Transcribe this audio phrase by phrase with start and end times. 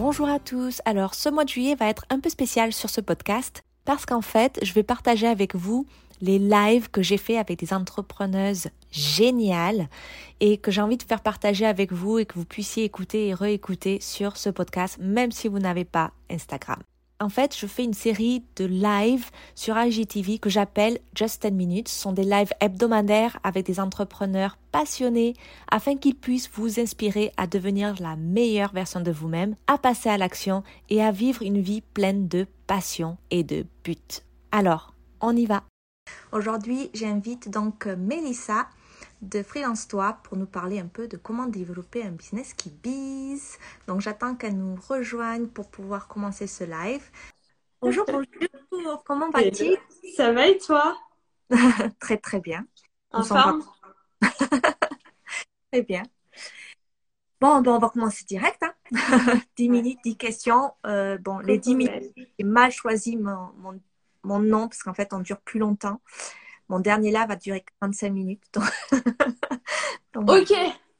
[0.00, 0.80] Bonjour à tous.
[0.86, 4.22] Alors, ce mois de juillet va être un peu spécial sur ce podcast parce qu'en
[4.22, 5.84] fait, je vais partager avec vous
[6.22, 9.88] les lives que j'ai fait avec des entrepreneuses géniales
[10.40, 13.34] et que j'ai envie de faire partager avec vous et que vous puissiez écouter et
[13.34, 16.78] réécouter sur ce podcast, même si vous n'avez pas Instagram.
[17.22, 21.88] En fait, je fais une série de lives sur IGTV que j'appelle Just 10 Minutes.
[21.88, 25.34] Ce sont des lives hebdomadaires avec des entrepreneurs passionnés
[25.70, 30.16] afin qu'ils puissent vous inspirer à devenir la meilleure version de vous-même, à passer à
[30.16, 34.24] l'action et à vivre une vie pleine de passion et de but.
[34.50, 35.62] Alors, on y va.
[36.32, 38.66] Aujourd'hui, j'invite donc Melissa
[39.22, 43.58] de Freelance Toi pour nous parler un peu de comment développer un business qui bise.
[43.86, 47.02] Donc j'attends qu'elle nous rejoigne pour pouvoir commencer ce live.
[47.82, 48.04] Bonjour,
[48.70, 49.76] bonjour, comment vas-tu?
[50.16, 50.96] Ça va et toi?
[52.00, 52.66] Très très bien.
[53.12, 53.62] En forme?
[55.72, 56.02] Très bien.
[57.40, 58.62] Bon, bon, on va commencer direct.
[58.62, 59.40] Hein?
[59.56, 60.72] 10 minutes, 10 questions.
[60.86, 63.80] Euh, bon, les 10 minutes, j'ai mal choisi mon, mon,
[64.24, 66.00] mon nom parce qu'en fait, on dure plus longtemps.
[66.70, 68.44] Mon dernier là va durer 45 minutes.
[70.14, 70.52] ok,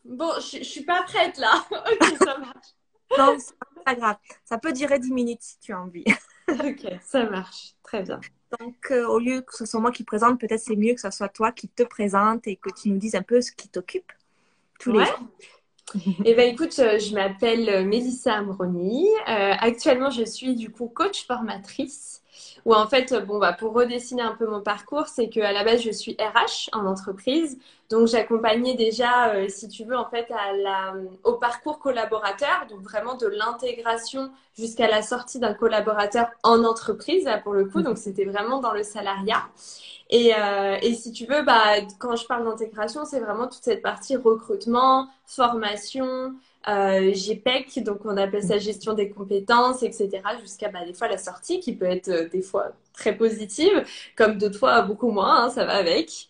[0.05, 1.65] bon, je, ne suis pas prête là.
[1.71, 2.75] ok, ça marche.
[3.17, 3.55] non, c'est
[3.85, 4.17] pas grave.
[4.45, 6.05] Ça peut durer 10 minutes si tu as envie.
[6.49, 7.75] ok, ça marche.
[7.85, 8.21] Très bien.
[8.59, 11.13] Donc, euh, au lieu que ce soit moi qui présente, peut-être c'est mieux que ce
[11.13, 14.11] soit toi qui te présente et que tu nous dises un peu ce qui t'occupe
[14.81, 15.21] tous les jours.
[16.25, 19.07] Eh bien, écoute, euh, je m'appelle Mélissa Amroni.
[19.29, 22.23] Euh, actuellement, je suis du coup coach formatrice
[22.65, 25.83] où en fait, bon, bah, pour redessiner un peu mon parcours, c'est qu'à la base,
[25.83, 27.59] je suis RH en entreprise.
[27.89, 32.81] Donc, j'accompagnais déjà, euh, si tu veux, en fait, à la, au parcours collaborateur, donc
[32.83, 37.83] vraiment de l'intégration jusqu'à la sortie d'un collaborateur en entreprise, là, pour le coup.
[37.83, 39.43] Donc, c'était vraiment dans le salariat.
[40.11, 43.83] Et, euh, et, si tu veux, bah, quand je parle d'intégration, c'est vraiment toute cette
[43.83, 46.35] partie recrutement, formation,
[46.69, 51.17] euh, GPEC, donc on appelle ça gestion des compétences, etc., jusqu'à bah, des fois la
[51.17, 53.85] sortie qui peut être euh, des fois très positive,
[54.17, 56.29] comme d'autres fois beaucoup moins, hein, ça va avec.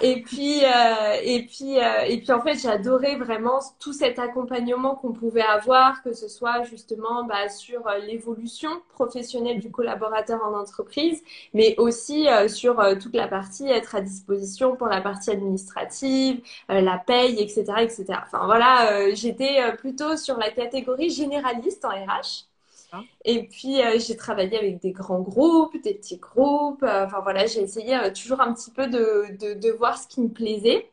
[0.00, 4.96] Et puis, euh, et puis, euh, et puis en fait, j'adorais vraiment tout cet accompagnement
[4.96, 10.58] qu'on pouvait avoir, que ce soit justement bah, sur euh, l'évolution professionnelle du collaborateur en
[10.58, 11.22] entreprise,
[11.54, 17.40] mais aussi sur toute la partie être à disposition pour la partie administrative, la paye,
[17.40, 18.04] etc., etc.
[18.26, 22.47] Enfin voilà, j'étais plutôt sur la catégorie généraliste en RH.
[23.24, 26.82] Et puis, euh, j'ai travaillé avec des grands groupes, des petits groupes.
[26.82, 30.20] Euh, enfin, voilà, j'ai essayé euh, toujours un petit peu de, de, voir ce qui
[30.20, 30.90] me plaisait.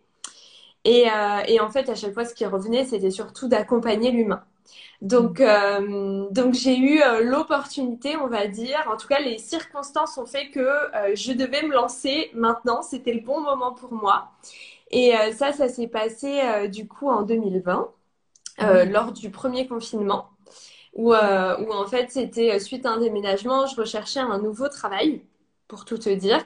[0.83, 1.07] Et,
[1.47, 4.43] et, en fait, à chaque fois, ce qui revenait, c'était surtout d'accompagner l'humain.
[5.01, 6.27] Donc, mm.
[6.31, 10.69] donc j'ai eu l'opportunité, on va dire, en tout cas, les circonstances ont fait que
[11.15, 12.83] je devais me lancer maintenant.
[12.83, 14.31] C'était le bon moment pour moi.
[14.91, 17.89] Et ça, ça s'est passé du coup en 2020,
[18.59, 18.91] mm.
[18.91, 20.29] lors du premier confinement
[20.95, 25.21] où, euh, en fait c'était euh, suite à un déménagement, je recherchais un nouveau travail
[25.67, 26.43] pour tout te dire.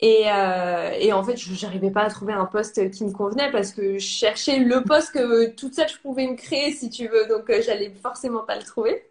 [0.00, 3.72] Et, euh, en fait, je n'arrivais pas à trouver un poste qui me convenait parce
[3.72, 7.26] que je cherchais le poste que toute seule je pouvais me créer, si tu veux.
[7.28, 9.04] Donc, euh, j'allais forcément pas le trouver.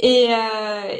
[0.00, 0.26] Et,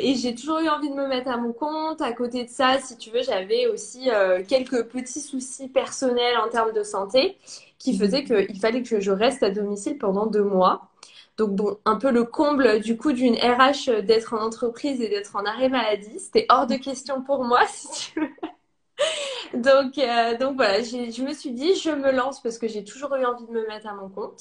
[0.00, 2.00] et j'ai toujours eu envie de me mettre à mon compte.
[2.00, 4.08] À côté de ça, si tu veux, j'avais aussi
[4.48, 7.36] quelques petits soucis personnels en termes de santé
[7.78, 10.88] qui faisaient qu'il fallait que je reste à domicile pendant deux mois.
[11.36, 15.08] Donc bon, un peu le comble du coup d'une RH euh, d'être en entreprise et
[15.08, 16.20] d'être en arrêt maladie.
[16.20, 19.60] C'était hors de question pour moi, si tu veux.
[19.60, 23.14] donc, euh, donc voilà, je me suis dit, je me lance parce que j'ai toujours
[23.16, 24.40] eu envie de me mettre à mon compte.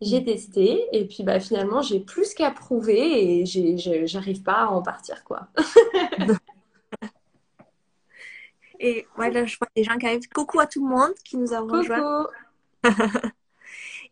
[0.00, 3.46] J'ai testé et puis bah, finalement, j'ai plus qu'à prouver et
[4.06, 5.22] j'arrive pas à en partir.
[5.24, 5.48] quoi.
[8.80, 10.28] et voilà, je vois des gens qui arrivent.
[10.34, 12.28] Coucou à tout le monde qui nous a rejoints.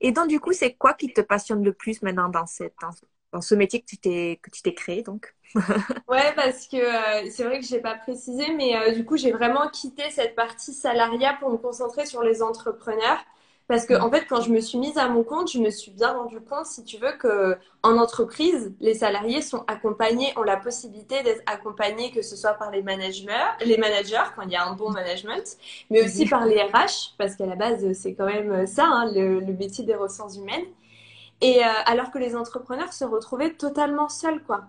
[0.02, 3.81] Et donc, du coup, c'est quoi qui te passionne le plus maintenant dans, ce métier
[3.81, 5.34] que tu t'es, que tu t'es créé donc?
[6.08, 9.16] Ouais, parce que euh, c'est vrai que je n'ai pas précisé, mais euh, du coup,
[9.16, 13.25] j'ai vraiment quitté cette partie salariat pour me concentrer sur les entrepreneurs.
[13.73, 15.93] Parce que, en fait, quand je me suis mise à mon compte, je me suis
[15.93, 20.59] bien rendu compte, si tu veux, que en entreprise, les salariés sont accompagnés, ont la
[20.59, 23.33] possibilité d'être accompagnés, que ce soit par les managers,
[23.65, 25.57] les managers quand il y a un bon management,
[25.89, 29.41] mais aussi par les RH, parce qu'à la base, c'est quand même ça, hein, le,
[29.41, 30.67] métier des ressources humaines.
[31.41, 34.65] Et alors que les entrepreneurs se retrouvaient totalement seuls, quoi.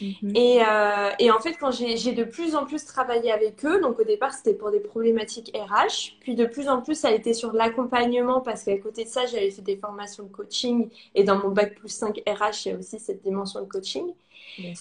[0.00, 0.34] Mhm.
[0.36, 4.04] Euh, et, en fait, quand j'ai de plus en plus travaillé avec eux, donc au
[4.04, 7.52] départ c'était pour des problématiques RH, puis de plus en plus ça a été sur
[7.52, 11.50] l'accompagnement parce qu'à côté de ça j'avais fait des formations de coaching et dans mon
[11.50, 14.12] bac plus 5 RH il y a aussi cette dimension de coaching.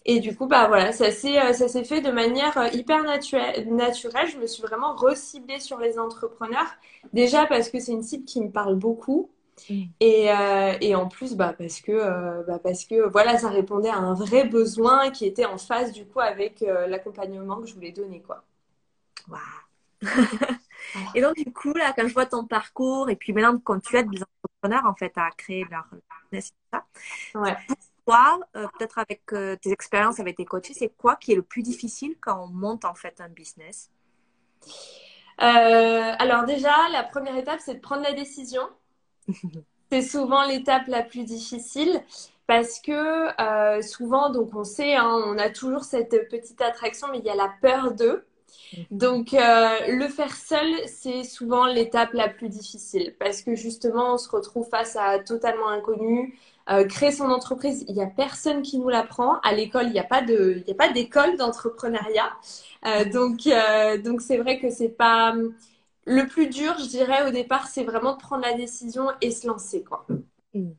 [0.06, 4.28] Et du coup, bah voilà, ça s'est euh, fait de manière euh, hyper naturelle.
[4.28, 6.76] Je me suis vraiment reciblée sur les entrepreneurs.
[7.14, 9.30] Déjà parce que c'est une cible qui me parle beaucoup.
[9.70, 9.84] Mm.
[10.00, 13.90] Et, euh, et, en plus, bah, parce que, euh, bah, parce que voilà, ça répondait
[13.90, 17.74] à un vrai besoin qui était en phase du coup avec euh, l'accompagnement que je
[17.74, 18.44] voulais donner, quoi.
[21.16, 23.96] Et donc du coup là, quand je vois ton parcours et puis maintenant quand tu
[23.96, 25.86] aides des entrepreneurs en fait à créer leur
[26.32, 26.84] business, ça.
[27.36, 27.56] Ouais.
[28.04, 32.16] Pourquoi, peut-être avec tes expériences avec tes coachs, c'est quoi qui est le plus difficile
[32.20, 33.92] quand on monte en fait un business?
[35.38, 38.68] Alors déjà, la première étape, c'est de prendre la décision.
[39.92, 42.02] C'est souvent l'étape la plus difficile
[42.48, 47.20] parce que euh, souvent, donc on sait, hein, on a toujours cette petite attraction, mais
[47.20, 48.26] il y a la peur d'eux.
[48.90, 54.18] Donc, euh, le faire seul, c'est souvent l'étape la plus difficile parce que justement, on
[54.18, 56.38] se retrouve face à totalement inconnu.
[56.70, 59.40] Euh, créer son entreprise, il n'y a personne qui nous l'apprend.
[59.44, 62.32] À l'école, il n'y a pas de, il a pas d'école d'entrepreneuriat.
[63.14, 63.48] donc,
[64.04, 65.34] donc c'est vrai que c'est pas,
[66.12, 69.48] le plus dur, je dirais, au départ, c'est vraiment de prendre la décision et se
[69.48, 70.06] lancer, quoi.
[70.54, 70.72] Mm.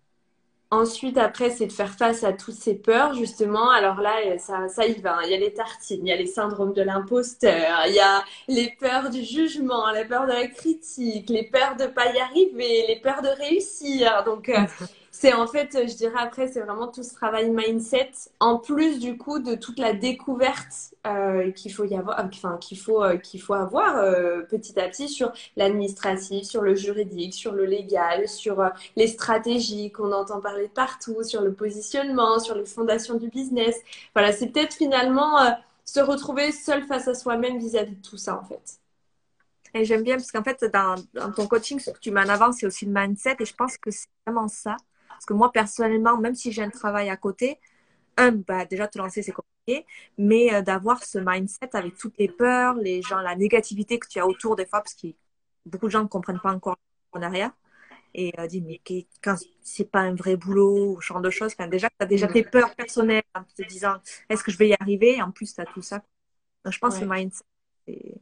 [0.71, 3.71] Ensuite, après, c'est de faire face à toutes ces peurs, justement.
[3.71, 5.17] Alors là, ça, ça y va.
[5.19, 5.23] Hein.
[5.25, 8.25] Il y a les tartines, il y a les syndromes de l'imposteur, il y a
[8.49, 12.87] les peurs du jugement, les peurs de la critique, les peurs de pas y arriver,
[12.89, 14.25] les peurs de réussir.
[14.25, 14.55] Donc, euh,
[15.15, 19.19] c'est en fait, je dirais après, c'est vraiment tout ce travail mindset, en plus du
[19.19, 23.53] coup de toute la découverte euh, qu'il faut avoir, enfin qu'il faut euh, qu'il faut
[23.53, 28.65] avoir euh, petit à petit sur l'administratif, sur le juridique, sur le légal, sur
[28.97, 33.77] les stratégies qu'on entend parler partout, sur le positionnement, sur les fondations du business.
[34.15, 35.37] Voilà, c'est peut-être finalement
[35.85, 38.81] se retrouver seul face à soi-même vis-à-vis de tout ça en fait.
[39.75, 42.29] Et j'aime bien parce qu'en fait, dans, dans, ton coaching, ce que tu mets en
[42.29, 43.37] avant, c'est aussi le mindset.
[43.41, 44.77] Et je pense que c'est vraiment ça.
[45.23, 47.61] Parce que moi, personnellement, même si j'ai un travail à côté,
[48.17, 49.87] un, bah, déjà te lancer, c'est compliqué,
[50.19, 54.19] mais euh, d'avoir ce mindset avec toutes les peurs, les gens, la négativité que tu
[54.19, 55.07] as autour des fois, parce que
[55.65, 56.77] beaucoup de gens ne comprennent pas encore
[57.13, 57.55] l'entrepreneuriat
[58.15, 58.81] et euh, disent, mais
[59.23, 62.43] quand c'est pas un vrai boulot, ce genre de choses, déjà, tu as déjà tes
[62.43, 63.99] peurs personnelles en te disant,
[64.29, 65.19] est-ce que je vais y arriver?
[65.19, 66.03] Et en plus, tu as tout ça.
[66.65, 67.45] Donc, je pense que le mindset,
[67.87, 68.15] c'est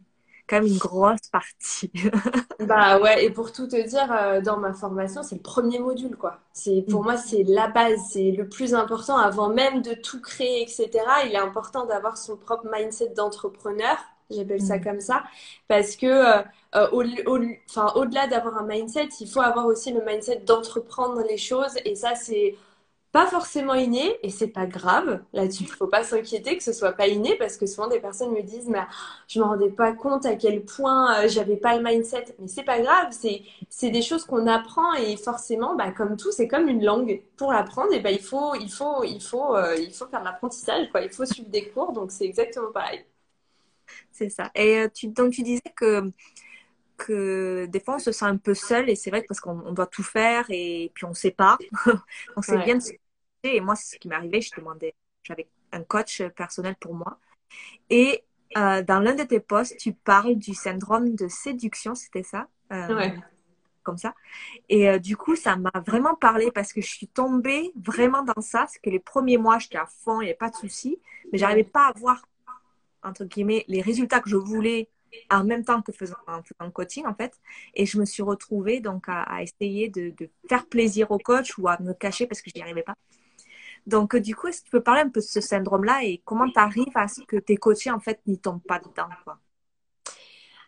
[0.51, 1.93] quand même une grosse partie.
[2.61, 6.17] bah ouais, et pour tout te dire, euh, dans ma formation, c'est le premier module,
[6.17, 6.41] quoi.
[6.53, 7.05] C'est, pour mm.
[7.05, 10.91] moi, c'est la base, c'est le plus important avant même de tout créer, etc.
[11.27, 13.97] Il est important d'avoir son propre mindset d'entrepreneur.
[14.31, 14.85] J'appelle ça mm.
[14.85, 15.23] comme ça.
[15.69, 16.43] Parce que, euh,
[16.75, 17.39] euh, au,
[17.69, 21.77] enfin, au-delà d'avoir un mindset, il faut avoir aussi le mindset d'entreprendre les choses.
[21.85, 22.57] Et ça, c'est
[23.13, 25.65] pas forcément inné et c'est pas grave là-dessus.
[25.65, 28.43] Il faut pas s'inquiéter que ce soit pas inné parce que souvent des personnes me
[28.43, 28.81] disent mais
[29.29, 32.37] je me rendais pas compte à quel point euh, j'avais pas le mindset.
[32.39, 36.31] Mais c'est pas grave, c'est c'est des choses qu'on apprend et forcément bah comme tout
[36.33, 39.77] c'est comme une langue pour l'apprendre et bah il faut il faut il faut euh,
[39.77, 41.03] il faut faire l'apprentissage quoi.
[41.03, 43.05] Il faut suivre des cours donc c'est exactement pareil.
[44.13, 44.51] C'est ça.
[44.55, 46.13] Et euh, donc tu disais que
[47.07, 49.73] que des fois on se sent un peu seul et c'est vrai que parce qu'on
[49.73, 51.59] doit tout faire et puis on sait pas.
[51.87, 52.93] Donc c'est bien de se
[53.43, 57.19] et moi c'est ce qui m'est arrivé, je demandais, j'avais un coach personnel pour moi
[57.89, 58.25] et
[58.57, 62.49] euh, dans l'un de tes posts, tu parles du syndrome de séduction, c'était ça?
[62.73, 63.11] Euh,
[63.83, 64.15] Comme ça.
[64.69, 68.43] Et euh, du coup, ça m'a vraiment parlé parce que je suis tombée vraiment dans
[68.43, 68.67] ça.
[68.69, 70.99] C'est que les premiers mois, j'étais à fond, il n'y avait pas de souci.
[71.33, 72.27] Mais j'arrivais pas à voir,
[73.03, 74.89] entre guillemets, les résultats que je voulais
[75.31, 77.33] en même temps que faisant, en faisant coaching en fait.
[77.75, 80.15] Et je me suis retrouvée donc à, essayer de,
[80.49, 82.95] faire plaisir au coach ou à me cacher parce que je n'y arrivais pas.
[83.87, 86.49] Donc du coup, est-ce que tu peux parler un peu de ce syndrome-là et comment
[86.49, 89.39] tu arrives à ce que tes coachés en fait n'y tombent pas dedans quoi?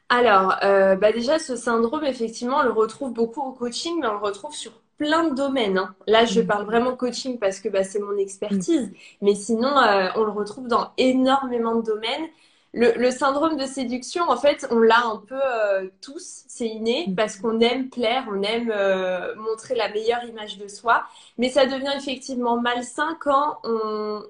[0.08, 4.12] Alors, euh, bah déjà, ce syndrome, effectivement, on le retrouve beaucoup au coaching, mais on
[4.12, 5.78] le retrouve sur plein de domaines.
[5.78, 5.94] Hein.
[6.06, 6.46] Là, je mm.
[6.46, 8.94] parle vraiment coaching parce que bah, c'est mon expertise, mm.
[9.22, 12.28] mais sinon, euh, on le retrouve dans énormément de domaines
[12.74, 17.14] le, syndrome de séduction, en fait, on l'a un peu euh, tous, c'est inné, mm.
[17.14, 21.04] parce qu'on aime plaire, on aime euh, montrer la meilleure image de soi,
[21.38, 24.22] mais ça devient effectivement malsain quand on,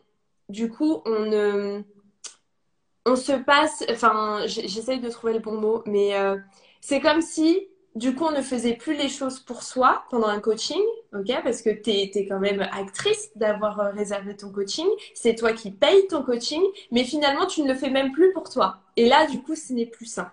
[0.49, 1.85] du coup, on,
[3.07, 6.37] on se passe, enfin, j'essaye de trouver le bon mot, mais euh,
[6.81, 10.41] c'est comme si du coup, on ne faisait plus les choses pour soi pendant un
[10.41, 10.81] coaching,
[11.15, 14.87] ok Parce que tu es, quand même actrice d'avoir euh, réservé ton coaching.
[15.15, 18.49] C'est toi qui payes ton coaching, mais finalement, tu ne le fais même plus pour
[18.49, 18.79] toi.
[18.97, 20.31] Et là, du coup, ce n'est plus sain.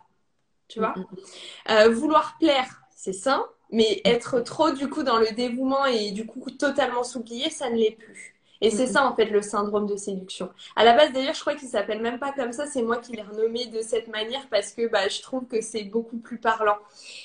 [0.67, 0.93] Tu vois?
[0.95, 1.71] Mm, mm.
[1.71, 3.45] Euh, Vouloir plaire, c'est sain.
[3.71, 7.75] Mais être trop du coup dans le dévouement et du coup totalement s'oublier, ça ne
[7.75, 8.38] l'est plus.
[8.61, 10.49] Et c'est ça en fait le syndrome de séduction.
[10.75, 13.13] À la base d'ailleurs, je crois qu'il s'appelle même pas comme ça, c'est moi qui
[13.13, 16.77] l'ai renommé de cette manière parce que bah, je trouve que c'est beaucoup plus parlant.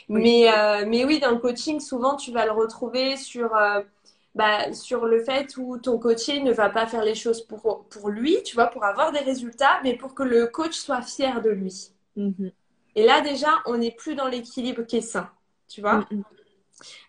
[0.08, 3.80] Mais, euh, mais oui, dans le coaching, souvent tu vas le retrouver sur, euh,
[4.36, 8.10] bah, sur le fait où ton coaché ne va pas faire les choses pour, pour
[8.10, 11.50] lui, tu vois, pour avoir des résultats, mais pour que le coach soit fier de
[11.50, 11.90] lui.
[12.16, 12.52] Mm-hmm.
[12.94, 15.28] Et là déjà, on n'est plus dans l'équilibre qui est sain,
[15.68, 16.06] tu vois.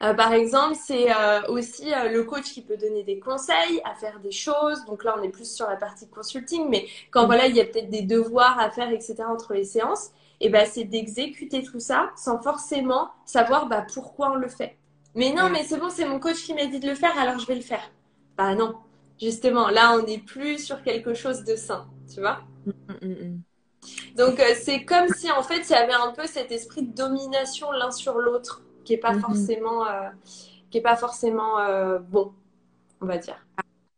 [0.03, 3.95] Euh, par exemple, c'est euh, aussi euh, le coach qui peut donner des conseils à
[3.95, 4.85] faire des choses.
[4.85, 7.25] Donc là, on est plus sur la partie consulting, mais quand mm.
[7.27, 9.15] voilà, il y a peut-être des devoirs à faire, etc.
[9.27, 14.35] entre les séances, et ben c'est d'exécuter tout ça sans forcément savoir bah, pourquoi on
[14.35, 14.77] le fait.
[15.15, 17.39] Mais non, mais c'est bon, c'est mon coach qui m'a dit de le faire, alors
[17.39, 17.89] je vais le faire.
[18.37, 18.75] Bah non,
[19.19, 22.39] justement, là, on n'est plus sur quelque chose de sain, tu vois?
[22.65, 23.41] Mm, mm,
[24.17, 27.71] Donc c'est comme si en fait il y avait un peu cet esprit de domination
[27.71, 29.21] l'un sur l'autre qui est pas mhm.
[29.21, 30.09] forcément, euh,
[30.69, 32.33] qui est pas forcément euh, bon,
[33.01, 33.45] on va dire.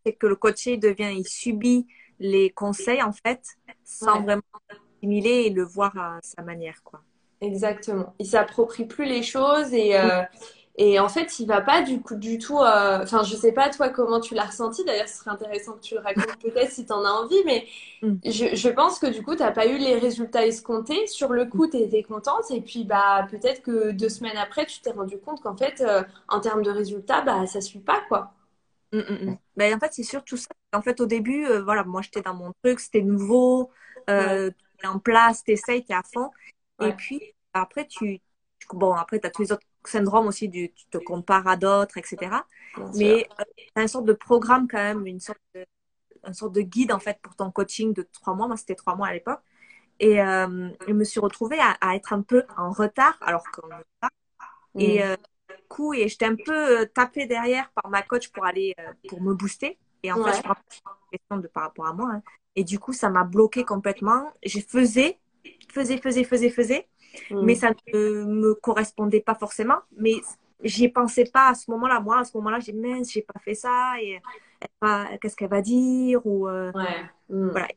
[0.05, 1.85] C'est que le coaché devient, il subit
[2.19, 3.43] les conseils en fait,
[3.83, 7.01] sans vraiment assimiler et le voir à sa manière, quoi.
[7.39, 8.15] Exactement.
[8.17, 10.23] Il s'approprie plus les choses et, euh,
[10.79, 12.59] et en fait, il va pas du coup du tout.
[12.59, 14.85] Euh, enfin, je sais pas toi comment tu l'as ressenti.
[14.85, 17.43] D'ailleurs, ce serait intéressant que tu le racontes peut-être si tu en as envie.
[17.45, 17.65] Mais
[18.03, 18.17] mm.
[18.23, 21.07] je, je, pense que du coup, tu n'as pas eu les résultats escomptés.
[21.07, 22.51] Sur le coup, tu étais contente.
[22.51, 26.03] Et puis, bah, peut-être que deux semaines après, tu t'es rendu compte qu'en fait, euh,
[26.27, 28.33] en termes de résultats, bah, ça suit pas quoi.
[28.91, 30.49] Mm, mm, ben, en fait, c'est surtout ça.
[30.73, 33.71] En fait, au début, euh, voilà, moi, j'étais dans mon truc, c'était nouveau,
[34.11, 34.51] euh,
[34.83, 36.29] es en place, t'essayes, t'es à fond.
[36.81, 37.19] Et puis,
[37.53, 38.21] après, tu,
[38.73, 41.97] bon, après, tu as tous les autres syndrome aussi du tu te compares à d'autres,
[41.97, 42.31] etc.
[42.95, 45.65] Mais euh, une sorte de programme quand même, une sorte de,
[46.25, 48.47] une sorte de guide en fait pour ton coaching de trois mois.
[48.47, 49.39] Moi, c'était trois mois à l'époque.
[49.99, 53.67] Et euh, je me suis retrouvée à, être un peu en retard, alors qu'on
[53.99, 54.09] pas.
[54.77, 55.15] Et euh,
[55.67, 58.75] coup, et j'étais un peu euh, tapée derrière par ma coach pour aller,
[59.09, 59.77] pour me booster.
[60.03, 60.41] Et en fait, je
[61.11, 62.11] question de par rapport à moi.
[62.13, 62.21] Hein.
[62.55, 64.31] Et du coup, ça m'a bloqué complètement.
[64.45, 65.19] Je faisais,
[65.69, 66.87] faisais, faisais, faisais, faisais.
[67.31, 67.41] Mm.
[67.43, 69.77] mais ça ne me correspondait pas forcément.
[69.97, 70.15] Mais
[70.63, 71.99] j'y pensais pas à ce moment-là.
[71.99, 74.21] Moi, à ce moment-là, j'ai mince, j'ai pas fait ça et
[75.21, 76.71] qu'est-ce qu'elle va dire ou euh,
[77.29, 77.49] mm.
[77.49, 77.67] voilà.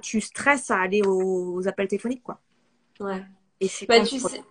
[0.00, 2.40] Tu stresses à aller aux, appels téléphoniques, quoi.
[3.00, 3.22] Ouais.
[3.60, 4.42] Et c'est bah, tu sais,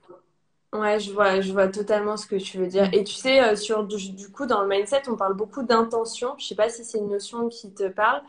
[0.73, 2.87] Ouais, je vois, je vois totalement ce que tu veux dire.
[2.93, 6.33] Et tu sais, euh, sur du, coup, dans le mindset, on parle beaucoup d'intention.
[6.37, 8.21] Je sais pas si c'est une notion qui te parle.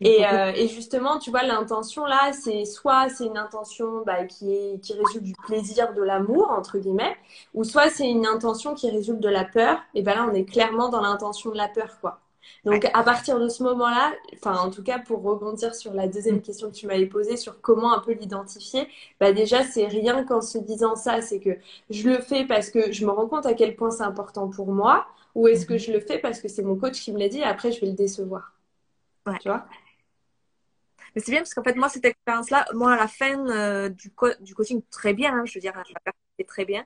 [0.00, 4.52] Et, euh, et justement, tu vois, l'intention là, c'est soit c'est une intention bah, qui
[4.54, 7.16] est qui résulte du plaisir, de l'amour entre guillemets,
[7.52, 9.80] ou soit c'est une intention qui résulte de la peur.
[9.94, 12.20] Et ben là, on est clairement dans l'intention de la peur, quoi.
[12.64, 16.36] Donc à partir de ce moment-là, enfin en tout cas pour rebondir sur la deuxième
[16.36, 16.42] mm.
[16.42, 18.88] question que tu m'avais posée sur comment un peu l'identifier,
[19.20, 21.56] bah déjà c'est rien qu'en se disant ça, c'est que
[21.90, 24.72] je le fais parce que je me rends compte à quel point c'est important pour
[24.72, 25.78] moi, ou est-ce que mm-hmm.
[25.78, 27.80] je le fais parce que c'est mon coach qui me l'a dit et après je
[27.80, 28.52] vais le décevoir.
[29.40, 29.66] Tu vois?
[31.14, 34.12] Mais c'est bien parce qu'en fait, moi, cette expérience-là, moi, à la fin euh, du,
[34.40, 36.84] du coaching, très bien, hein, je veux dire, la personne très bien.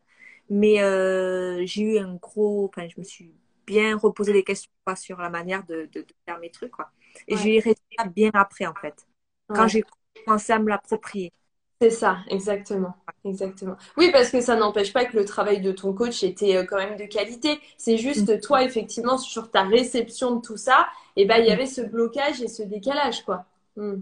[0.50, 2.66] Mais euh, j'ai eu un gros.
[2.66, 3.32] Enfin, je me suis
[3.66, 6.72] bien reposer des questions sur la manière de, de, faire mes trucs.
[6.72, 6.90] Quoi.
[7.28, 9.06] Et j'ai je resté bien après, en fait,
[9.48, 9.84] quand j'ai
[10.24, 11.32] commencé à me l'approprier.
[11.80, 12.94] C'est ça, exactement.
[13.24, 13.76] Exactement.
[13.96, 16.76] Oui, parce que ça n'empêche pas que le travail de ton coach était euh, quand
[16.76, 17.58] même de qualité.
[17.76, 18.40] C'est juste mm.
[18.40, 21.52] toi, effectivement, sur ta réception de tout ça, et eh ben, il y mm.
[21.52, 23.46] avait ce blocage et ce décalage, quoi.
[23.76, 23.96] Mm.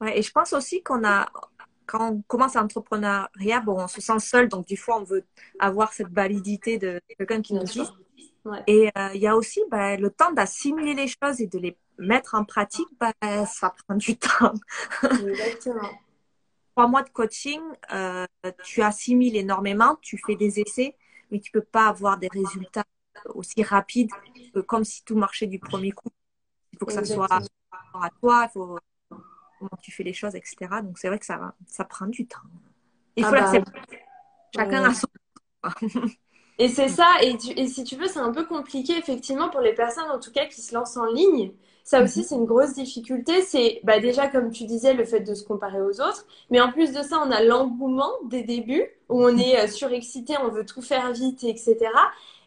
[0.00, 1.28] Ouais, et je pense aussi qu'on a,
[1.86, 5.24] quand on commence l'entrepreneuriat, bon, on se sent seul, donc du fois, on veut
[5.58, 7.82] avoir cette validité de quelqu'un qui nous dit.
[8.66, 11.76] Et euh, il y a aussi bah, le temps d'assimiler les choses et de les
[11.98, 13.12] mettre en pratique, bah,
[13.46, 14.54] ça prend du temps.
[15.02, 15.88] Exactement.
[16.74, 17.60] Trois mois de coaching,
[17.92, 18.26] euh,
[18.64, 20.96] tu assimiles énormément, tu fais des essais,
[21.30, 22.84] mais tu peux pas avoir des résultats
[23.26, 24.10] aussi rapides
[24.54, 26.08] que comme si tout marchait du premier coup.
[26.72, 28.78] Il faut que ça soit à toi, il faut
[29.58, 30.56] comment tu fais les choses, etc.
[30.82, 32.38] Donc c'est vrai que ça, ça prend du temps.
[33.16, 33.70] Il ah faut bah,
[34.54, 35.06] Chacun a son.
[36.62, 39.74] Et c'est ça, et, et, si tu veux, c'est un peu compliqué effectivement pour les
[39.74, 41.50] personnes en tout cas qui se lancent en ligne.
[41.82, 42.24] Ça aussi, mhm.
[42.24, 43.42] c'est une grosse difficulté.
[43.42, 46.24] C'est bah, déjà, comme tu disais, le fait de se comparer aux autres.
[46.50, 50.34] Mais en plus de ça, on a l'engouement des débuts où on est euh, surexcité,
[50.40, 51.78] on veut tout faire vite, etc.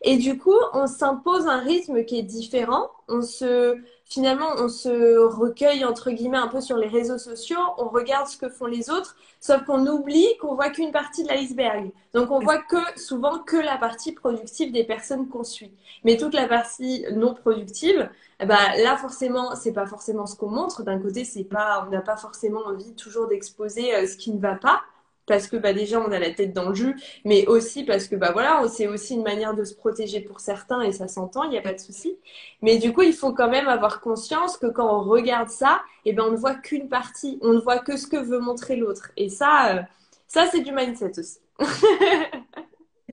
[0.01, 2.89] Et du coup, on s'impose un rythme qui est différent.
[3.09, 7.59] On se, finalement, on se recueille, entre guillemets, un peu sur les réseaux sociaux.
[7.77, 9.15] On regarde ce que font les autres.
[9.39, 11.91] Sauf qu'on oublie qu'on voit qu'une partie de l'iceberg.
[12.13, 15.73] Donc, on voit que, souvent, que la partie productive des personnes qu'on suit.
[16.03, 18.09] Mais toute la partie non productive,
[18.39, 20.83] bah, là, forcément, c'est pas forcément ce qu'on montre.
[20.83, 24.39] D'un côté, c'est pas, on n'a pas forcément envie toujours d'exposer euh, ce qui ne
[24.39, 24.83] va pas.
[25.25, 28.15] Parce que bah déjà on a la tête dans le jus, mais aussi parce que
[28.15, 31.51] bah voilà, c'est aussi une manière de se protéger pour certains et ça s'entend, il
[31.51, 32.17] n'y a pas de souci.
[32.61, 36.13] Mais du coup, il faut quand même avoir conscience que quand on regarde ça, eh
[36.13, 39.11] ben on ne voit qu'une partie, on ne voit que ce que veut montrer l'autre.
[39.17, 39.81] Et ça, euh,
[40.27, 41.39] ça c'est du mindset aussi.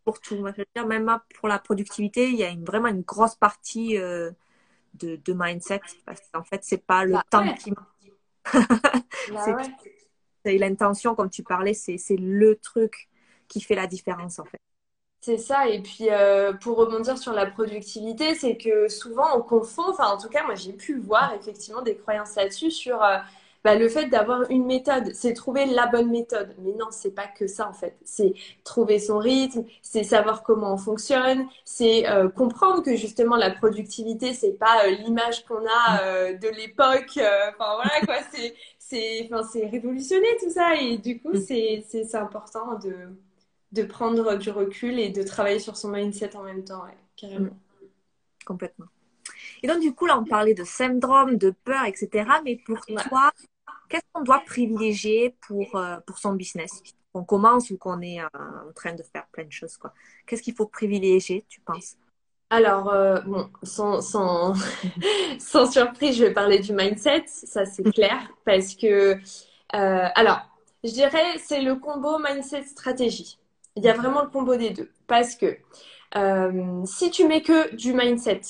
[0.04, 0.37] pour tout,
[0.75, 4.31] dire, même pour la productivité, il y a une, vraiment une grosse partie euh,
[4.95, 7.87] de, de, mindset parce qu'en fait, c'est pas le bah temps qui bah
[10.44, 13.08] c'est l'intention, comme tu parlais, c'est le truc
[13.49, 14.61] qui fait la différence en fait.
[15.20, 19.84] C'est ça, et puis euh, pour rebondir sur la productivité, c'est que souvent on confond,
[19.88, 23.18] enfin en tout cas moi j'ai pu voir effectivement des croyances là-dessus sur euh,
[23.62, 26.56] bah, le fait d'avoir une méthode, c'est trouver la bonne méthode.
[26.58, 27.96] Mais non, c'est pas que ça en fait.
[28.04, 28.34] C'est
[28.64, 34.34] trouver son rythme, c'est savoir comment on fonctionne, c'est euh, comprendre que justement la productivité,
[34.34, 37.12] c'est pas l'image qu'on a de l'époque.
[37.16, 38.54] Enfin voilà quoi, c'est
[38.92, 40.75] c'est révolutionné tout ça.
[40.76, 41.40] Et du coup, mm.
[41.40, 42.94] c'est important de,
[43.72, 46.84] de prendre du recul et de travailler sur son mindset en même temps,
[47.16, 47.46] carrément.
[47.46, 47.87] Mm.
[48.44, 48.87] Complètement.
[49.62, 52.28] Et donc, du coup, là, on parlait de syndrome, de peur, etc.
[52.44, 53.30] Mais pour toi,
[53.88, 56.82] qu'est-ce qu'on doit privilégier pour, euh, pour son business?
[57.12, 59.92] Qu'on commence ou qu'on est en train de faire plein de choses, quoi.
[60.26, 61.96] Qu'est-ce qu'il faut privilégier, tu penses?
[62.52, 64.52] Alors, euh, bon, sans, sans,
[65.38, 69.18] sans, surprise, je vais parler du mindset, ça c'est clair, parce que, euh,
[70.14, 70.40] alors,
[70.85, 73.38] je dirais, c'est le combo mindset-stratégie.
[73.75, 75.56] Il y a vraiment le combo des deux, parce que
[76.16, 78.42] euh, si tu mets que du mindset,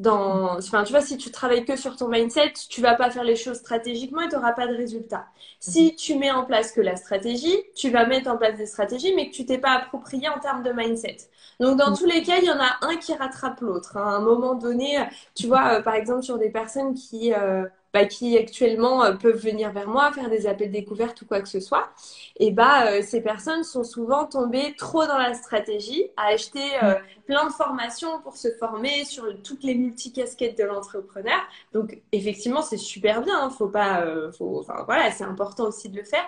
[0.00, 3.22] dans, enfin, tu vois, si tu travailles que sur ton mindset, tu vas pas faire
[3.22, 5.26] les choses stratégiquement et tu n'auras pas de résultat.
[5.60, 5.96] Si mhm.
[5.96, 9.28] tu mets en place que la stratégie, tu vas mettre en place des stratégies, mais
[9.28, 11.18] que tu t'es pas approprié en termes de mindset.
[11.60, 11.98] Donc, dans mhm.
[11.98, 13.98] tous les cas, il y en a un qui rattrape l'autre.
[13.98, 14.06] Hein.
[14.06, 18.04] À un moment donné, tu vois, euh, par exemple, sur des personnes qui, euh, bah,
[18.04, 21.58] qui actuellement euh, peuvent venir vers moi, faire des appels découvertes ou quoi que ce
[21.58, 21.90] soit,
[22.36, 26.94] et bah euh, ces personnes sont souvent tombées trop dans la stratégie, à acheter euh,
[27.26, 31.40] plein de formations pour se former sur toutes les multicasquettes de l'entrepreneur.
[31.72, 34.04] Donc effectivement, c'est super bien, hein, faut pas,
[34.38, 36.24] faut, enfin voilà, c'est important aussi de le faire.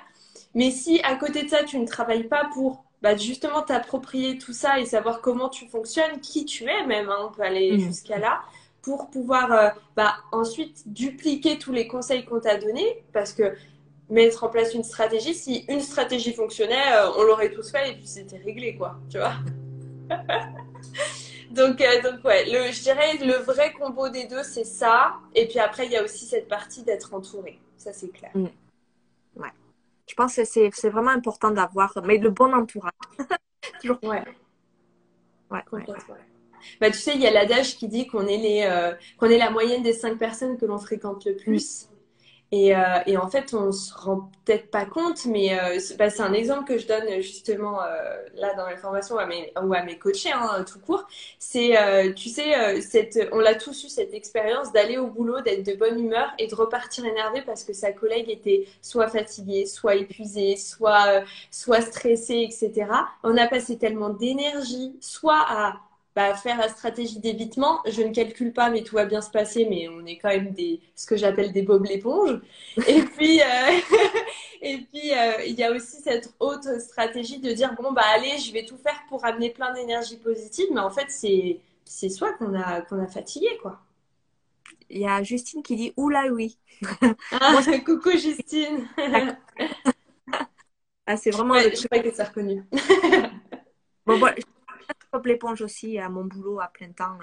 [0.55, 4.53] Mais si à côté de ça, tu ne travailles pas pour bah, justement t'approprier tout
[4.53, 7.81] ça et savoir comment tu fonctionnes, qui tu es même, hein, on peut aller mmh.
[7.81, 8.41] jusqu'à là
[8.83, 13.55] pour pouvoir euh, bah, ensuite dupliquer tous les conseils qu'on t'a donnés parce que
[14.11, 17.95] mettre en place une stratégie, si une stratégie fonctionnait, euh, on l'aurait tous fait et
[17.95, 19.35] puis c'était réglé, quoi, tu vois.
[21.51, 25.15] donc, euh, donc, ouais, le, je dirais le vrai combo des deux, c'est ça.
[25.35, 27.59] Et puis après, il y a aussi cette partie d'être entouré.
[27.77, 28.33] Ça, c'est clair.
[28.35, 28.49] Mm.
[29.37, 29.53] Ouais.
[30.07, 32.93] Je pense que c'est vraiment important d'avoir, mais le bon entourage.
[33.81, 33.99] Toujours.
[34.03, 34.25] Ouais.
[35.51, 35.85] Ouais, ouais.
[36.81, 39.39] Bah, tu sais, il y a l'adage qui dit qu'on est, les, euh, qu'on est
[39.39, 41.89] la moyenne des cinq personnes que l'on fréquente le plus.
[42.55, 46.21] Et, euh, et, en fait, on se rend peut-être pas compte, mais euh, bah, c'est
[46.21, 47.79] un exemple que je donne justement
[48.35, 51.07] là dans la formation ou à mes, ou à mes coachés, hein, tout court.
[51.39, 51.75] C'est,
[52.15, 55.99] tu sais, cette, on l'a tous eu cette expérience d'aller au boulot, d'être de bonne
[55.99, 61.23] humeur et de repartir énervé parce que sa collègue était soit fatiguée, soit épuisée, soit,
[61.51, 62.87] soit stressée, etc.
[63.23, 65.81] On a passé tellement d'énergie, soit à
[66.15, 69.67] bah, faire la stratégie d'évitement, je ne calcule pas, mais tout va bien se passer,
[69.69, 72.39] mais on est quand même des, ce que j'appelle des bobs l'éponge.
[72.87, 73.45] Et puis, euh,
[74.63, 78.39] et puis, euh, il y a aussi cette haute stratégie de dire, bon, bah, allez,
[78.39, 82.33] je vais tout faire pour amener plein d'énergie positive, mais en fait, c'est, c'est soi
[82.35, 83.81] qu'on a, qu'on a fatigué, quoi.
[84.91, 86.59] Il y a Justine qui dit, oula, oui.
[87.31, 88.87] Ah, coucou, Justine.
[91.07, 91.59] ah, c'est vraiment.
[91.59, 92.63] je sais pas que ça reconnu.
[94.07, 94.31] bon, pop
[95.25, 97.19] l'éponge aussi à mon boulot à plein temps.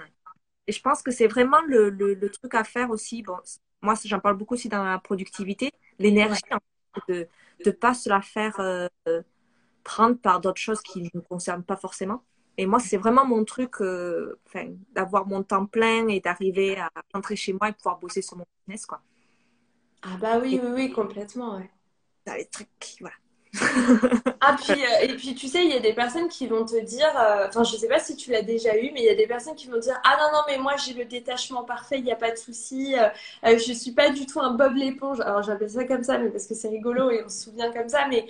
[0.67, 3.23] Et je pense que c'est vraiment le, le, truc à faire aussi.
[3.23, 3.37] Bon,
[3.81, 5.71] moi, j'en parle beaucoup aussi dans la productivité.
[5.97, 6.41] L'énergie,
[7.07, 7.27] de
[7.65, 8.87] ne pas se la faire euh,
[9.83, 12.23] prendre par d'autres choses qui ne nous concernent pas forcément.
[12.57, 14.37] Et moi, c'est vraiment mon truc euh,
[14.91, 18.45] d'avoir mon temps plein et d'arriver à rentrer chez moi et pouvoir bosser sur mon
[18.59, 18.85] business.
[18.85, 19.01] Quoi.
[20.01, 21.57] Ah bah oui, oui, oui, complètement.
[21.57, 21.69] Ouais.
[22.37, 23.15] les trucs, voilà.
[24.41, 26.79] Ah, puis, euh, et puis tu sais, il y a des personnes qui vont te
[26.83, 29.15] dire, euh, enfin, je sais pas si tu l'as déjà eu, mais il y a
[29.15, 32.03] des personnes qui vont dire Ah non, non, mais moi j'ai le détachement parfait, il
[32.03, 33.09] n'y a pas de souci, euh,
[33.57, 35.19] je suis pas du tout un Bob l'éponge.
[35.21, 37.89] Alors j'appelle ça comme ça, mais parce que c'est rigolo et on se souvient comme
[37.89, 38.27] ça, mais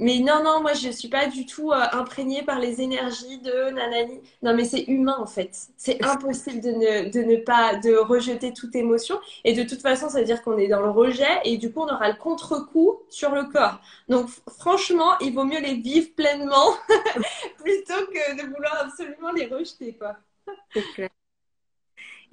[0.00, 3.38] mais non, non, moi je ne suis pas du tout euh, imprégnée par les énergies
[3.38, 4.20] de nanani.
[4.42, 5.68] Non, mais c'est humain en fait.
[5.76, 9.20] C'est impossible de ne, de ne pas de rejeter toute émotion.
[9.44, 11.80] Et de toute façon, ça veut dire qu'on est dans le rejet et du coup,
[11.80, 13.78] on aura le contre-coup sur le corps.
[14.08, 16.72] Donc franchement, il vaut mieux les vivre pleinement
[17.58, 19.94] plutôt que de vouloir absolument les rejeter.
[19.98, 20.16] quoi.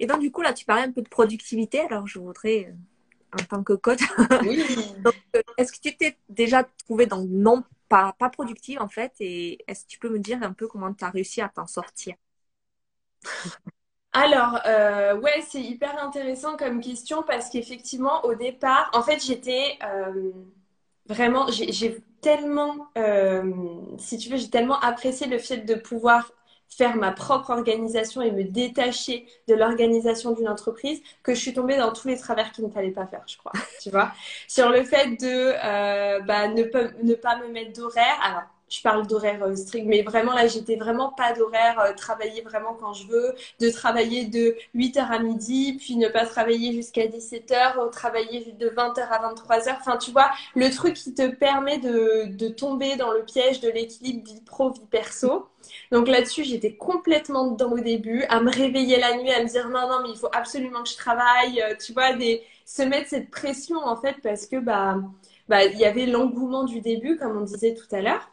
[0.00, 1.80] Et donc du coup, là, tu parlais un peu de productivité.
[1.80, 2.72] Alors je voudrais
[3.32, 4.00] en tant que coach.
[4.42, 4.64] Oui.
[5.56, 9.84] est-ce que tu t'es déjà trouvé dans non pas, pas productive en fait Et est-ce
[9.84, 12.14] que tu peux me dire un peu comment tu as réussi à t'en sortir?
[14.12, 19.78] Alors, euh, ouais, c'est hyper intéressant comme question parce qu'effectivement, au départ, en fait, j'étais
[19.84, 20.32] euh,
[21.06, 23.52] vraiment, j'ai tellement, euh,
[23.98, 26.32] si tu veux, j'ai tellement apprécié le fait de pouvoir
[26.68, 31.76] faire ma propre organisation et me détacher de l'organisation d'une entreprise que je suis tombée
[31.76, 33.52] dans tous les travers qu'il ne fallait pas faire, je crois.
[33.80, 34.12] Tu vois,
[34.48, 35.52] sur le fait de
[36.26, 36.62] bah, ne,
[37.02, 38.18] ne pas me mettre d'horaire.
[38.22, 42.42] Alors, je parle d'horaire euh, strict, mais vraiment là, j'étais vraiment pas d'horaire, euh, travailler
[42.42, 47.06] vraiment quand je veux, de travailler de 8h à midi, puis ne pas travailler jusqu'à
[47.06, 49.76] 17h, travailler de 20h à 23h.
[49.80, 53.70] Enfin, tu vois, le truc qui te permet de, de tomber dans le piège de
[53.70, 55.48] l'équilibre vie pro, vie perso.
[55.92, 59.68] Donc là-dessus, j'étais complètement dedans au début, à me réveiller la nuit, à me dire
[59.68, 63.08] non, non, mais il faut absolument que je travaille, euh, tu vois, des, se mettre
[63.08, 64.96] cette pression en fait, parce que bah,
[65.48, 68.30] bah, il y avait l'engouement du début, comme on disait tout à l'heure.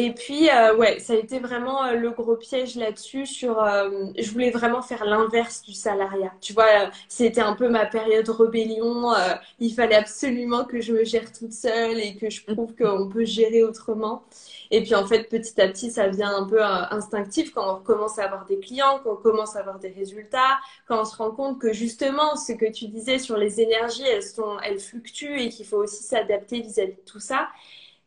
[0.00, 3.26] Et puis, euh, ouais, ça a été vraiment euh, le gros piège là-dessus.
[3.26, 6.32] Sur, euh, je voulais vraiment faire l'inverse du salariat.
[6.40, 9.12] Tu vois, c'était un peu ma période rébellion.
[9.58, 13.24] il fallait absolument que je me gère toute seule et que je prouve qu'on peut
[13.24, 14.22] gérer autrement.
[14.70, 18.20] Et puis, en fait, petit à petit, ça vient un peu instinctif quand on commence
[18.20, 21.32] à avoir des clients, quand on commence à avoir des résultats, quand on se rend
[21.32, 25.48] compte que justement, ce que tu disais sur les énergies, elles sont, elles fluctuent et
[25.48, 27.48] qu'il faut aussi s'adapter vis-à-vis de tout ça.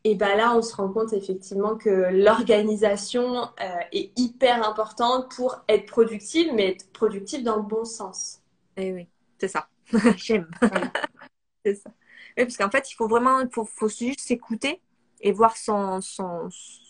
[0.03, 5.63] Et ben là, on se rend compte effectivement que l'organisation euh, est hyper importante pour
[5.69, 8.41] être productive, mais être productive dans le bon sens.
[8.77, 9.07] Et eh oui,
[9.39, 9.67] c'est ça.
[10.17, 10.49] J'aime.
[11.63, 11.91] c'est ça.
[12.37, 14.81] Oui, parce qu'en fait, il faut vraiment, il faut, faut juste s'écouter
[15.19, 16.49] et voir son, son,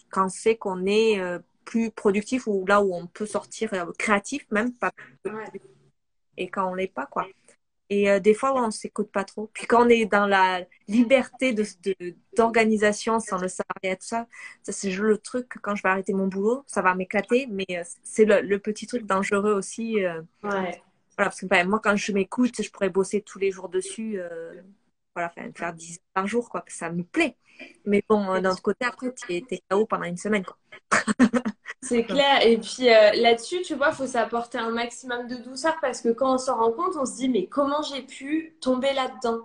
[0.10, 4.46] quand c'est qu'on est euh, plus productif ou là où on peut sortir euh, créatif
[4.52, 4.92] même, pas
[6.38, 7.28] et quand on l'est pas, quoi.
[7.92, 9.50] Et euh, des fois, on on s'écoute pas trop.
[9.54, 11.66] Puis quand on est dans la liberté de,
[12.38, 14.28] d'organisation sans le salariat, tout ça,
[14.64, 17.48] ça c'est le truc que quand je vais arrêter mon boulot, ça va m'éclater.
[17.52, 20.06] Mais euh, c'est le, petit truc dangereux aussi.
[20.06, 20.82] Euh, ouais.
[21.18, 24.22] Voilà, parce que ben, moi, quand je m'écoute, je pourrais bosser tous les jours dessus.
[25.14, 26.64] voilà, faire 10 heures par jour, quoi.
[26.70, 27.36] Ça me plaît.
[27.86, 30.58] Mais bon, d'un autre côté, après, tu es, KO pendant une semaine, quoi.
[31.84, 32.46] C'est clair.
[32.46, 36.10] Et puis euh, là-dessus, tu vois, il faut s'apporter un maximum de douceur parce que
[36.10, 39.40] quand on s'en rend compte, on se dit mais comment j'ai pu tomber là-dedans?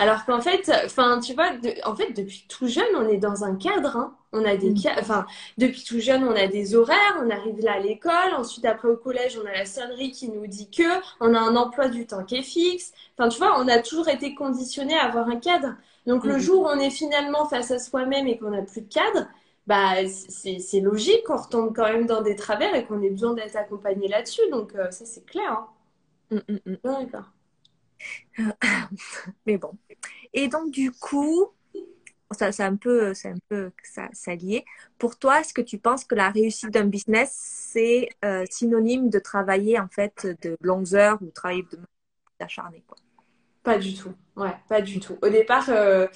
[0.00, 1.52] Alors qu'en fait, enfin, tu vois,
[1.84, 3.96] en fait, depuis tout jeune, on est dans un cadre.
[3.96, 4.16] Hein.
[4.32, 4.98] On a des, mm.
[4.98, 5.26] enfin,
[5.58, 7.22] depuis tout jeune, on a des horaires.
[7.24, 8.34] On arrive là à l'école.
[8.36, 11.54] Ensuite, après au collège, on a la sonnerie qui nous dit que on a un
[11.54, 12.92] emploi du temps qui est fixe.
[13.16, 15.74] Enfin, tu vois, on a toujours été conditionné à avoir un cadre.
[16.06, 16.40] Donc le mm.
[16.40, 19.28] jour où on est finalement face à soi-même et qu'on n'a plus de cadre,
[19.66, 23.56] bah, c'est logique qu'on retombe quand même dans des travers et qu'on ait besoin d'être
[23.56, 24.48] accompagné là-dessus.
[24.50, 25.50] Donc, euh, ça, c'est clair.
[25.50, 25.68] Hein.
[26.30, 26.76] Mm, mm, mm.
[26.84, 27.30] D'accord.
[29.46, 29.72] Mais bon.
[30.32, 31.48] Et donc, du coup,
[32.30, 34.64] ça, c'est un peu, c'est un peu ça, ça lié.
[34.98, 39.18] Pour toi, est-ce que tu penses que la réussite d'un business, c'est euh, synonyme de
[39.18, 41.78] travailler en fait de longues heures ou travailler de
[42.38, 42.96] acharné quoi?
[43.62, 44.12] Pas du tout.
[44.36, 45.18] Ouais, pas du tout.
[45.22, 46.06] Au départ, euh,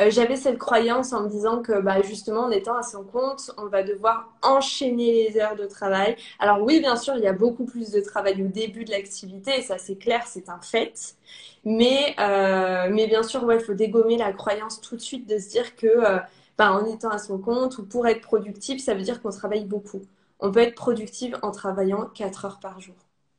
[0.00, 3.52] euh, j'avais cette croyance en me disant que bah, justement en étant à son compte,
[3.58, 6.16] on va devoir enchaîner les heures de travail.
[6.40, 9.58] Alors oui, bien sûr, il y a beaucoup plus de travail au début de l'activité,
[9.58, 11.16] et ça c'est clair, c'est un fait.
[11.64, 15.38] Mais, euh, mais bien sûr, ouais, il faut dégommer la croyance tout de suite de
[15.38, 16.18] se dire que euh,
[16.58, 19.64] bah, en étant à son compte ou pour être productif, ça veut dire qu'on travaille
[19.64, 20.02] beaucoup.
[20.40, 22.96] On peut être productive en travaillant 4 heures par jour.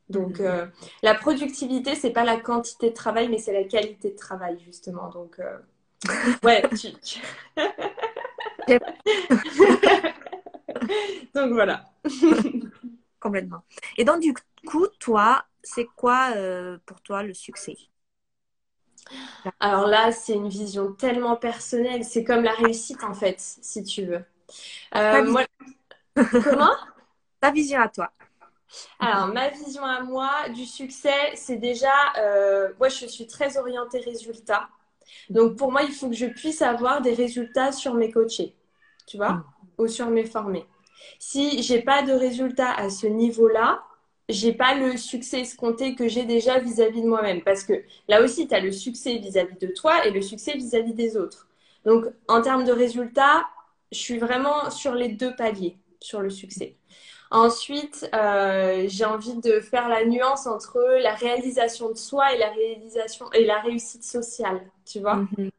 [0.08, 0.70] Donc, mmh.
[1.02, 5.08] la productivité, c'est pas la quantité de travail, mais c'est la qualité de travail, justement.
[5.10, 5.40] Donc,
[6.42, 6.88] Ouais, tu...
[11.34, 11.84] donc voilà.
[13.20, 13.62] Complètement.
[13.96, 14.34] Et donc du
[14.66, 17.76] coup, toi, c'est quoi euh, pour toi le succès?
[19.60, 22.04] Alors là, c'est une vision tellement personnelle.
[22.04, 24.24] C'est comme la réussite en fait, si tu veux.
[24.94, 25.42] Euh, moi...
[26.42, 26.74] Comment?
[27.40, 28.10] Ta vision à toi.
[28.98, 34.00] Alors, ma vision à moi du succès, c'est déjà, euh, moi, je suis très orientée
[34.00, 34.68] résultat.
[35.30, 38.54] Donc, pour moi, il faut que je puisse avoir des résultats sur mes coachés,
[39.06, 39.44] tu vois, mm.
[39.78, 40.66] ou sur mes formés.
[41.18, 43.82] Si j'ai pas de résultats à ce niveau-là,
[44.28, 47.42] j'ai pas le succès escompté que j'ai déjà vis-à-vis de moi-même.
[47.42, 50.94] Parce que là aussi, tu as le succès vis-à-vis de toi et le succès vis-à-vis
[50.94, 51.46] des autres.
[51.84, 53.46] Donc, en termes de résultats,
[53.92, 56.76] je suis vraiment sur les deux paliers sur le succès.
[57.30, 62.50] Ensuite, euh, j'ai envie de faire la nuance entre la réalisation de soi et la
[62.50, 65.16] réalisation et la réussite sociale, tu vois.
[65.16, 65.50] Mhm.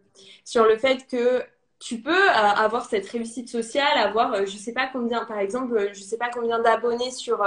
[0.46, 1.44] Sur le fait que
[1.80, 5.90] tu peux euh, avoir cette réussite sociale, avoir, euh, je sais pas combien, par exemple,
[5.94, 7.46] je sais pas combien d'abonnés sur,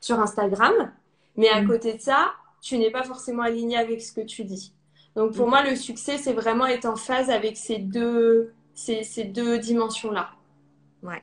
[0.00, 0.92] sur Instagram,
[1.36, 1.68] mais à mhm.
[1.68, 4.72] côté de ça, tu n'es pas forcément aligné avec ce que tu dis.
[5.14, 9.24] Donc pour moi, le succès, c'est vraiment être en phase avec ces deux, ces, ces
[9.24, 10.30] deux dimensions-là.
[11.02, 11.22] Ouais.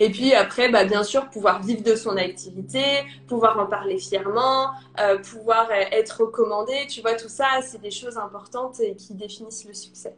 [0.00, 4.70] Et puis après, bah, bien sûr, pouvoir vivre de son activité, pouvoir en parler fièrement,
[5.00, 9.66] euh, pouvoir être recommandé, tu vois, tout ça, c'est des choses importantes et qui définissent
[9.66, 10.16] le succès.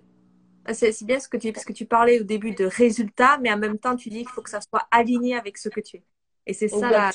[0.66, 3.38] Ah, c'est bien ce que tu dis, parce que tu parlais au début de résultats,
[3.38, 5.80] mais en même temps, tu dis qu'il faut que ça soit aligné avec ce que
[5.80, 6.02] tu es.
[6.46, 7.10] Et c'est ça la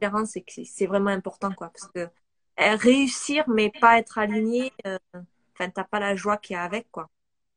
[0.00, 1.68] différence, c'est que c'est vraiment important, quoi.
[1.68, 4.98] Parce que euh, réussir, mais pas être aligné, euh,
[5.54, 7.08] enfin, t'as pas la joie qui est avec, quoi.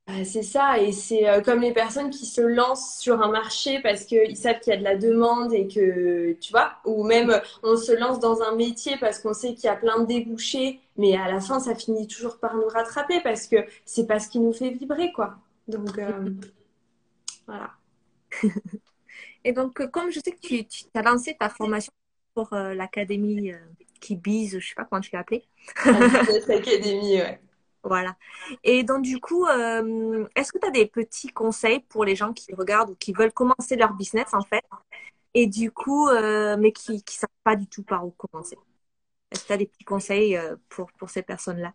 [0.10, 3.80] Bah, c'est ça, et c'est euh, comme les personnes qui se lancent sur un marché
[3.80, 7.39] parce qu'ils savent qu'il y a de la demande et que, tu vois, ou même
[7.62, 10.80] on se lance dans un métier parce qu'on sait qu'il y a plein de débouchés,
[10.98, 14.30] mais à la fin, ça finit toujours par nous rattraper parce que c'est pas ce
[14.30, 15.38] qui nous fait vibrer, quoi.
[15.67, 16.32] Donc, euh,
[17.45, 17.69] voilà.
[19.43, 21.91] et donc, comme je sais que tu, tu as lancé ta formation
[22.34, 23.52] pour euh, l'académie
[24.02, 25.45] qui bise, je sais pas comment tu l'as appelée.
[25.86, 27.39] Académie, ouais.
[27.83, 28.15] Voilà.
[28.63, 32.33] Et donc, du coup, euh, est-ce que tu as des petits conseils pour les gens
[32.33, 34.63] qui regardent ou qui veulent commencer leur business, en fait,
[35.35, 38.57] et du coup, euh, mais qui ne savent pas du tout par où commencer?
[39.31, 41.73] Est-ce que tu as des petits conseils euh, pour, pour ces personnes-là?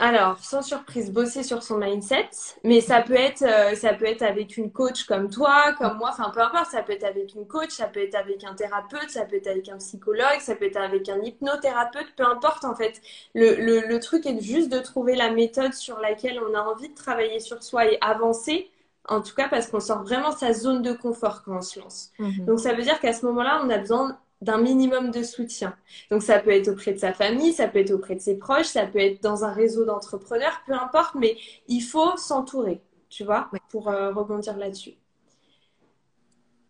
[0.00, 2.28] Alors, sans surprise, bosser sur son mindset,
[2.62, 6.10] mais ça peut être, euh, ça peut être avec une coach comme toi, comme moi,
[6.12, 9.10] enfin peu importe, ça peut être avec une coach, ça peut être avec un thérapeute,
[9.10, 12.76] ça peut être avec un psychologue, ça peut être avec un hypnothérapeute, peu importe en
[12.76, 13.00] fait.
[13.34, 16.90] Le, le, le truc est juste de trouver la méthode sur laquelle on a envie
[16.90, 18.70] de travailler sur soi et avancer,
[19.08, 22.12] en tout cas parce qu'on sort vraiment sa zone de confort quand on se lance.
[22.18, 22.46] Mhm.
[22.46, 25.76] Donc ça veut dire qu'à ce moment-là, on a besoin d'un minimum de soutien.
[26.10, 28.66] Donc ça peut être auprès de sa famille, ça peut être auprès de ses proches,
[28.66, 33.50] ça peut être dans un réseau d'entrepreneurs, peu importe, mais il faut s'entourer, tu vois,
[33.70, 34.94] pour euh, rebondir là-dessus.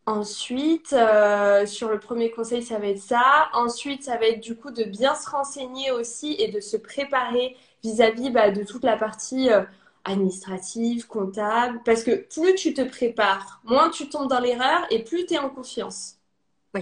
[0.07, 3.50] Ensuite, euh, sur le premier conseil, ça va être ça.
[3.52, 7.54] Ensuite, ça va être du coup de bien se renseigner aussi et de se préparer
[7.85, 9.64] vis-à-vis bah, de toute la partie euh,
[10.04, 11.83] administrative, comptable.
[11.85, 15.38] Parce que plus tu te prépares, moins tu tombes dans l'erreur et plus tu es
[15.38, 16.16] en confiance.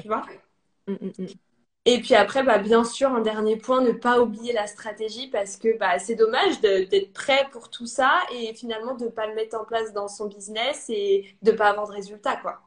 [0.01, 0.25] Tu vois?
[0.87, 1.27] Mm, mm, mm.
[1.89, 5.57] Et puis après, bah, bien sûr, un dernier point, ne pas oublier la stratégie parce
[5.57, 9.35] que bah, c'est dommage d'être prêt pour tout ça et finalement de ne pas le
[9.35, 12.37] mettre en place dans son business et de ne pas avoir de résultats.
[12.37, 12.61] quoi.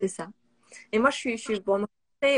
[0.00, 0.28] C'est ça.
[0.92, 1.84] Et moi, je suis, je suis bon,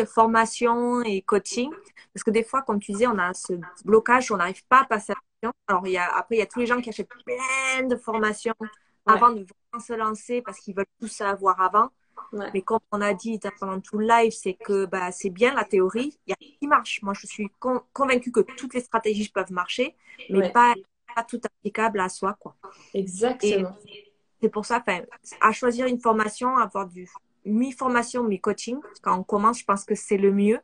[0.06, 1.70] formation et coaching
[2.12, 3.52] parce que des fois, comme tu disais, on a ce
[3.84, 5.52] blocage, on n'arrive pas à passer à l'action.
[5.68, 7.96] Alors, il y a, après, il y a tous les gens qui achètent plein de
[7.96, 8.54] formations
[9.06, 11.90] avant de vraiment se lancer parce qu'ils veulent tout savoir avant.
[12.52, 15.64] Mais comme on a dit pendant tout le live, c'est que bah, c'est bien la
[15.64, 17.00] théorie, il y a qui marche.
[17.02, 17.50] Moi, je suis
[17.92, 19.96] convaincue que toutes les stratégies peuvent marcher,
[20.30, 20.74] mais pas,
[21.14, 22.36] pas tout applicable à soi.
[22.38, 22.56] Quoi.
[22.94, 23.76] Exactement.
[24.40, 24.82] C'est pour ça,
[25.40, 27.08] à choisir une formation, avoir du
[27.44, 30.60] mi-formation, mi-coaching, quand on commence, je pense que c'est le mieux.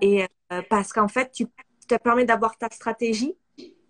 [0.00, 1.46] Et euh, parce qu'en fait, tu
[1.88, 3.36] te permet d'avoir ta stratégie.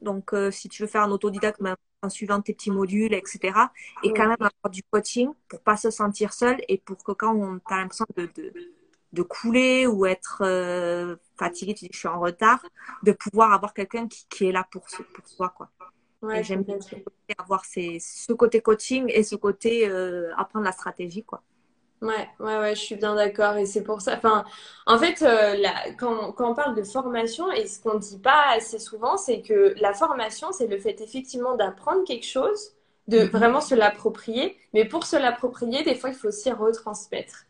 [0.05, 3.59] Donc, euh, si tu veux faire un autodidacte, ben, en suivant tes petits modules, etc.
[4.03, 7.35] Et quand même avoir du coaching pour pas se sentir seul et pour que quand
[7.35, 8.29] on a l'impression de,
[9.13, 12.61] de, couler ou être euh, fatigué, tu dis je suis en retard,
[13.03, 15.55] de pouvoir avoir quelqu'un qui, qui, est là pour, pour soi.
[15.57, 15.71] Quoi.
[16.43, 16.77] j'aime bien
[17.39, 21.25] avoir ces, ce côté coaching et ce côté euh, apprendre la stratégie.
[21.25, 21.43] quoi.
[22.03, 23.57] Ouais, ouais, ouais, je suis bien d'accord.
[23.57, 24.17] Et c'est pour ça.
[24.17, 24.45] Enfin,
[24.87, 25.57] en fait, euh,
[25.99, 29.41] quand, quand, on parle de formation, et ce qu'on ne dit pas assez souvent, c'est
[29.41, 32.73] que la formation, c'est le fait effectivement d'apprendre quelque chose,
[33.09, 33.29] de mhm.
[33.31, 34.57] vraiment se l'approprier.
[34.75, 37.47] Mais pour se l'approprier, des fois, il faut aussi retransmettre.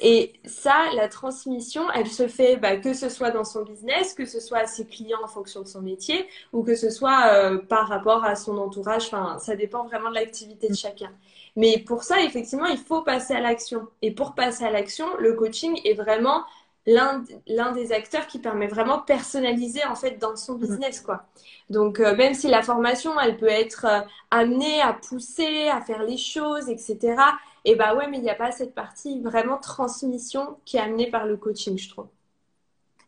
[0.00, 4.26] Et ça, la transmission, elle se fait bah, que ce soit dans son business, que
[4.26, 7.58] ce soit à ses clients en fonction de son métier, ou que ce soit euh,
[7.58, 9.06] par rapport à son entourage.
[9.06, 11.12] Enfin, ça dépend vraiment de l'activité de chacun.
[11.56, 13.88] Mais pour ça, effectivement, il faut passer à l'action.
[14.02, 16.44] Et pour passer à l'action, le coaching est vraiment
[16.86, 20.58] l'un des acteurs qui permet vraiment de personnaliser en fait dans son mm.
[20.58, 21.26] business quoi.
[21.68, 26.02] Donc euh, même si la formation elle peut être euh, amenée à pousser, à faire
[26.02, 27.16] les choses, etc.
[27.64, 31.10] Et bah ouais, mais il n'y a pas cette partie vraiment transmission qui est amenée
[31.10, 32.08] par le coaching, je trouve.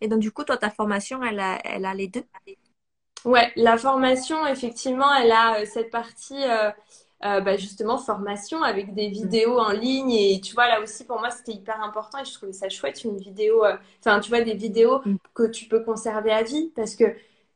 [0.00, 2.24] Et donc du coup, toi, ta formation, elle a, elle a les deux?
[3.24, 6.42] Ouais, la formation, effectivement, elle a euh, cette partie
[7.24, 9.12] euh, bah, justement formation avec des mm.
[9.12, 12.32] vidéos en ligne et tu vois là aussi pour moi c'était hyper important et je
[12.32, 15.16] trouvais ça chouette une vidéo euh, enfin tu vois des vidéos mm.
[15.32, 17.04] que tu peux conserver à vie parce que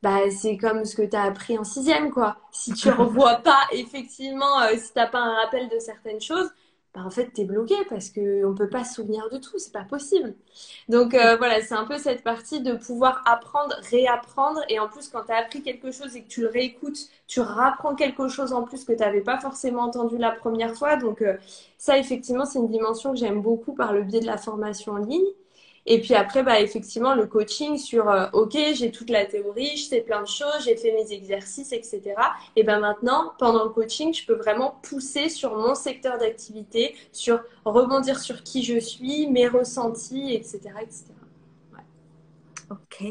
[0.01, 3.59] bah c'est comme ce que tu as appris en sixième quoi si tu revois pas
[3.73, 6.49] effectivement euh, si t'as pas un rappel de certaines choses
[6.93, 9.59] bah, en fait, tu es bloqué parce qu'on ne peut pas se souvenir de tout,
[9.59, 10.35] c'est pas possible.
[10.89, 14.61] Donc euh, voilà, c'est un peu cette partie de pouvoir apprendre, réapprendre.
[14.69, 16.97] Et en plus, quand tu as appris quelque chose et que tu le réécoutes,
[17.27, 20.95] tu rapprends quelque chose en plus que tu n'avais pas forcément entendu la première fois.
[20.97, 21.37] Donc euh,
[21.77, 24.97] ça, effectivement, c'est une dimension que j'aime beaucoup par le biais de la formation en
[24.97, 25.25] ligne.
[25.89, 29.83] Et puis après, bah, effectivement, le coaching sur, euh, OK, j'ai toute la théorie, je
[29.83, 32.13] sais plein de choses, j'ai fait mes exercices, etc.
[32.57, 37.39] Et ben maintenant, pendant le coaching, je peux vraiment pousser sur mon secteur d'activité, sur
[37.63, 40.59] rebondir sur qui je suis, mes ressentis, etc.
[40.81, 41.05] etc.
[42.69, 43.01] Ok.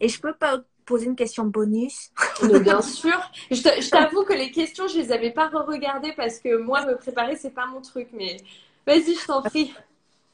[0.00, 2.10] Et je peux pas poser une question bonus?
[2.42, 3.16] Bien sûr.
[3.52, 7.36] Je t'avoue que les questions, je les avais pas re-regardées parce que moi, me préparer,
[7.36, 8.08] c'est pas mon truc.
[8.12, 8.38] Mais
[8.84, 9.72] vas-y, je t'en prie.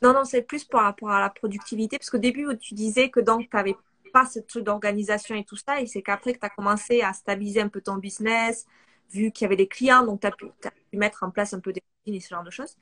[0.03, 1.99] Non, non, c'est plus par rapport à la productivité.
[1.99, 3.77] Parce qu'au début, tu disais que donc, tu n'avais
[4.13, 5.81] pas ce truc d'organisation et tout ça.
[5.81, 8.67] Et c'est qu'après que tu as commencé à stabiliser un peu ton business,
[9.11, 10.47] vu qu'il y avait des clients, donc tu as, pu
[10.93, 12.77] mettre en place un peu des routines et ce genre de choses.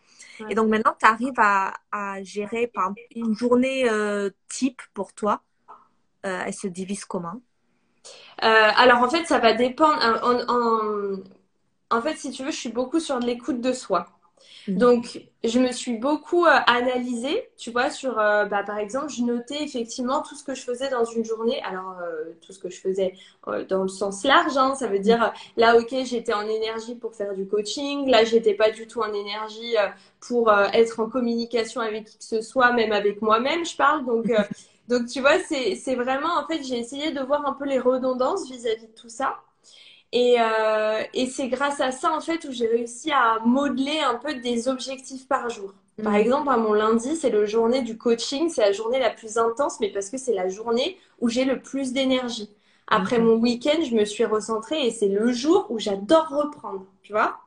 [0.48, 1.72] Et donc maintenant, tu arrives à,
[2.22, 5.42] gérer par une journée euh, type pour toi.
[6.26, 7.40] Euh, elle se divise comment?
[8.42, 9.98] Euh, Alors en fait, ça va dépendre.
[11.90, 14.06] en, fait, si tu veux, je suis beaucoup sur l'écoute de soi.
[14.66, 14.78] Mhm.
[14.78, 19.22] Donc, je me suis beaucoup euh, analysée, tu vois, sur, euh, bah, par exemple, je
[19.22, 21.62] notais effectivement tout ce que je faisais dans une journée.
[21.62, 23.14] Alors, euh, tout ce que je faisais
[23.68, 27.34] dans le sens large, hein, ça veut dire, là, ok, j'étais en énergie pour faire
[27.34, 29.74] du coaching, là, j'étais pas du tout en énergie
[30.20, 34.04] pour être en communication avec qui que ce soit, même avec moi-même, je parle.
[34.06, 34.26] Donc,
[34.88, 38.50] donc tu vois, c'est vraiment, en fait, j'ai essayé de voir un peu les redondances
[38.50, 39.36] vis à -vis de tout ça.
[40.14, 44.14] Et, euh, et c'est grâce à ça, en fait, où j'ai réussi à modeler un
[44.14, 45.74] peu des objectifs par jour.
[46.02, 46.16] Par mm.
[46.16, 49.80] exemple, à mon lundi, c'est la journée du coaching, c'est la journée la plus intense,
[49.80, 52.48] mais parce que c'est la journée où j'ai le plus d'énergie.
[52.86, 57.12] Après mon week-end, je me suis recentrée et c'est le jour où j'adore reprendre, tu
[57.12, 57.40] vois.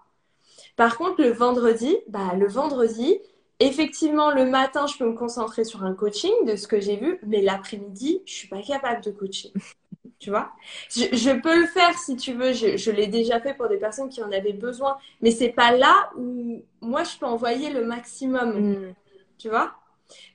[0.76, 3.18] Par contre, le vendredi, bah, le vendredi,
[3.62, 7.20] effectivement, le matin, je peux me concentrer sur un coaching de ce que j'ai vu,
[7.26, 9.54] mais l'après-midi, je suis pas capable de coacher.
[10.20, 10.52] Tu vois.
[10.90, 14.24] Je, peux le faire si tu veux, je, l'ai déjà fait pour des personnes qui
[14.24, 18.94] en avaient besoin, mais c'est pas là où moi je peux envoyer le maximum, mm.
[19.38, 19.74] tu vois.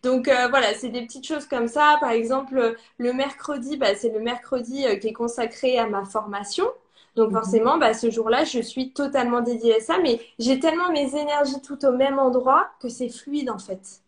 [0.02, 1.96] Donc euh, voilà, c'est des petites choses comme ça.
[2.00, 6.66] Par exemple, le mercredi, bah, c'est le mercredi euh, qui est consacré à ma formation.
[7.16, 7.32] Donc mm-hmm.
[7.32, 11.60] forcément, bah, ce jour-là, je suis totalement dédiée à ça, mais j'ai tellement mes énergies
[11.62, 14.01] tout au même endroit que c'est fluide en fait.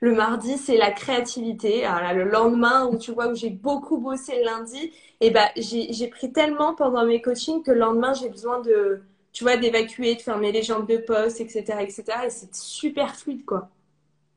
[0.00, 1.82] Le mardi, c'est la créativité.
[2.14, 4.78] Le lendemain, où tu vois, où j'ai beaucoup bossé le lundi,
[5.20, 9.02] et eh ben, j'ai pris tellement pendant mes coachings que le lendemain, j'ai besoin de,
[9.32, 12.26] tu vois, d'évacuer, de fermer les jambes de poste, etc., etc.
[12.26, 13.68] Et c'est super fluide, quoi.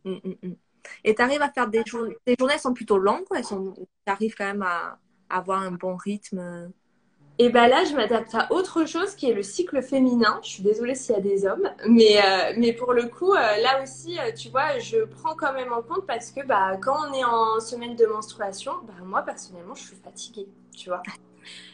[0.06, 0.56] Mm, mm, mm.
[1.04, 4.12] Et tu arrives à faire des journées, tes journées sont plutôt longues, elles sont, tu
[4.12, 4.98] arrives quand même à
[5.30, 6.72] avoir un bon rythme?
[7.40, 10.40] Et ben là, je m'adapte à autre chose qui est le cycle féminin.
[10.44, 13.38] Je suis désolée s'il y a des hommes, mais, euh, mais pour le coup, euh,
[13.38, 16.96] là aussi, euh, tu vois, je prends quand même en compte parce que bah, quand
[17.10, 21.02] on est en semaine de menstruation, bah, moi personnellement, je suis fatiguée, tu vois.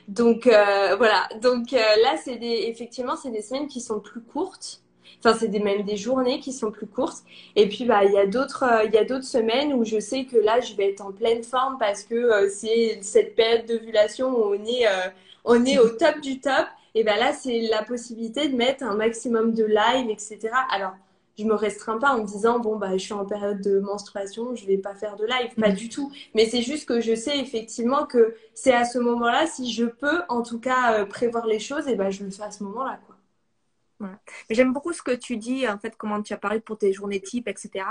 [0.08, 4.82] Donc voilà, donc là, c'est des, effectivement, c'est des semaines qui sont plus courtes.
[5.20, 7.24] Enfin, c'est même des journées qui sont plus courtes.
[7.58, 10.24] Et puis, bah, il y a d'autres, il y a d'autres semaines où je sais
[10.24, 14.56] que là, je vais être en pleine forme parce que c'est cette période d'ovulation où
[14.56, 14.86] on est
[15.48, 16.68] on est au top du top.
[16.94, 20.50] Et ben là, c'est la possibilité de mettre un maximum de live, etc.
[20.72, 20.94] Alors,
[21.38, 24.56] je me restreins pas en me disant bon bah je suis en période de menstruation,
[24.56, 25.76] je vais pas faire de live, pas mm.
[25.76, 26.12] du tout.
[26.34, 30.22] Mais c'est juste que je sais effectivement que c'est à ce moment-là, si je peux
[30.30, 33.00] en tout cas euh, prévoir les choses, et ben je le fais à ce moment-là
[33.06, 33.16] quoi.
[34.50, 37.20] J'aime beaucoup ce que tu dis, en fait, comment tu as parlé pour tes journées
[37.20, 37.84] type, etc.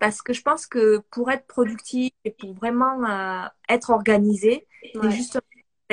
[0.00, 5.10] Parce que je pense que pour être productif et pour vraiment euh, être organisé, c'est
[5.12, 5.38] juste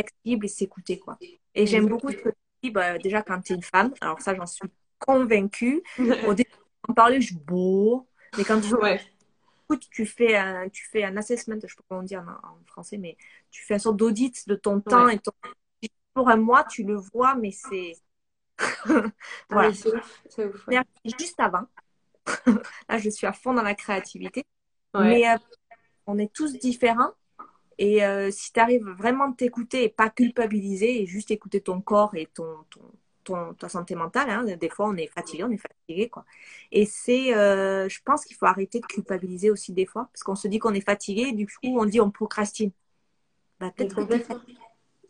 [0.01, 1.17] flexible et s'écouter, quoi.
[1.53, 4.21] Et j'aime beaucoup ce que tu dis, bah, déjà quand tu es une femme, alors
[4.21, 5.83] ça, j'en suis convaincue.
[6.27, 6.49] Au début,
[6.87, 9.01] on parlait, je beau, mais quand tu, ouais.
[9.91, 13.17] tu fais un, tu fais un assessment, je sais pas comment dire en, français, mais
[13.49, 15.31] tu fais un sorte d'audit de ton temps et ton
[16.13, 17.93] pour un mois, tu le vois, mais c'est
[19.49, 19.71] voilà.
[20.71, 20.83] Ah
[21.17, 21.65] juste avant,
[22.89, 24.45] là, je suis à fond dans la créativité,
[24.93, 25.37] mais euh,
[26.05, 27.13] on est tous différents
[27.81, 31.81] et euh, si tu arrives vraiment à t'écouter et pas culpabiliser et juste écouter ton
[31.81, 32.45] corps et ton,
[33.23, 36.23] ton, ta santé mentale, hein, des fois on est fatigué, on est fatigué quoi.
[36.71, 40.35] Et c'est, euh, je pense qu'il faut arrêter de culpabiliser aussi des fois parce qu'on
[40.35, 42.69] se dit qu'on est fatigué et du coup on dit on procrastine.
[43.59, 43.95] Bah, peut-être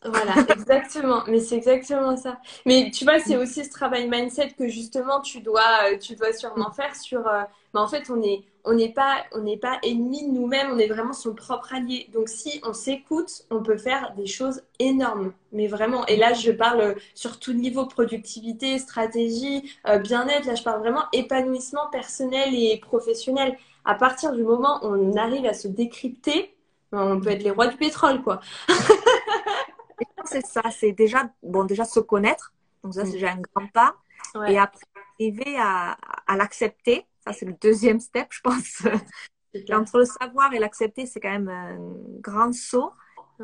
[0.03, 1.23] voilà, exactement.
[1.27, 2.39] Mais c'est exactement ça.
[2.65, 5.61] Mais tu vois, c'est aussi ce travail mindset que justement tu dois,
[5.91, 7.27] euh, tu dois sûrement faire sur.
[7.27, 10.71] Euh, mais en fait, on est, on n'est pas, on n'est pas ennemi de nous-mêmes.
[10.71, 12.09] On est vraiment son propre allié.
[12.13, 15.33] Donc, si on s'écoute, on peut faire des choses énormes.
[15.51, 16.05] Mais vraiment.
[16.07, 20.45] Et là, je parle sur tout niveau productivité, stratégie, euh, bien-être.
[20.47, 23.55] Là, je parle vraiment épanouissement personnel et professionnel.
[23.85, 26.55] À partir du moment où on arrive à se décrypter,
[26.91, 28.41] on peut être les rois du pétrole, quoi.
[30.25, 32.53] c'est ça, c'est déjà, bon, déjà se connaître.
[32.83, 33.95] Donc ça, c'est déjà un grand pas.
[34.47, 34.85] Et après,
[35.19, 35.97] arriver à,
[36.27, 37.05] à l'accepter.
[37.25, 38.83] Ça, c'est le deuxième step, je pense.
[39.71, 41.77] entre le savoir et l'accepter, c'est quand même un
[42.21, 42.91] grand saut.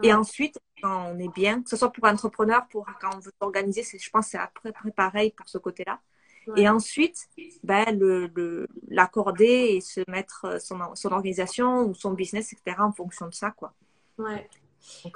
[0.04, 3.32] Et ensuite, quand on est bien, que ce soit pour entrepreneur, pour quand on veut
[3.42, 6.00] s'organiser, je pense que c'est après, pareil pour ce côté-là.
[6.56, 7.28] Et ensuite,
[7.64, 13.28] ben, le, l'accorder et se mettre son, son organisation ou son business, etc., en fonction
[13.28, 13.74] de ça, quoi.
[14.18, 14.48] Ouais.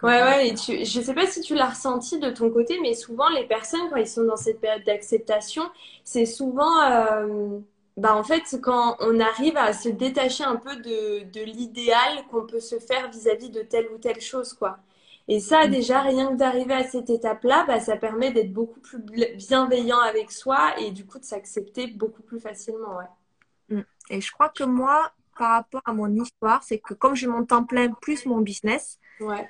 [0.03, 2.93] Ouais, ouais, et tu, je sais pas si tu l'as ressenti de ton côté, mais
[2.93, 5.63] souvent les personnes, quand ils sont dans cette période d'acceptation,
[6.03, 7.59] c'est souvent, euh,
[7.97, 12.45] bah en fait, quand on arrive à se détacher un peu de, de l'idéal qu'on
[12.45, 14.79] peut se faire vis-à-vis de telle ou telle chose, quoi.
[15.27, 15.71] Et ça, mm.
[15.71, 18.99] déjà, rien que d'arriver à cette étape-là, bah, ça permet d'être beaucoup plus
[19.35, 23.77] bienveillant avec soi et du coup de s'accepter beaucoup plus facilement, ouais.
[23.77, 23.83] Mm.
[24.09, 27.45] Et je crois que moi, par rapport à mon histoire, c'est que comme j'ai mon
[27.45, 29.49] temps plein plus mon business, ouais.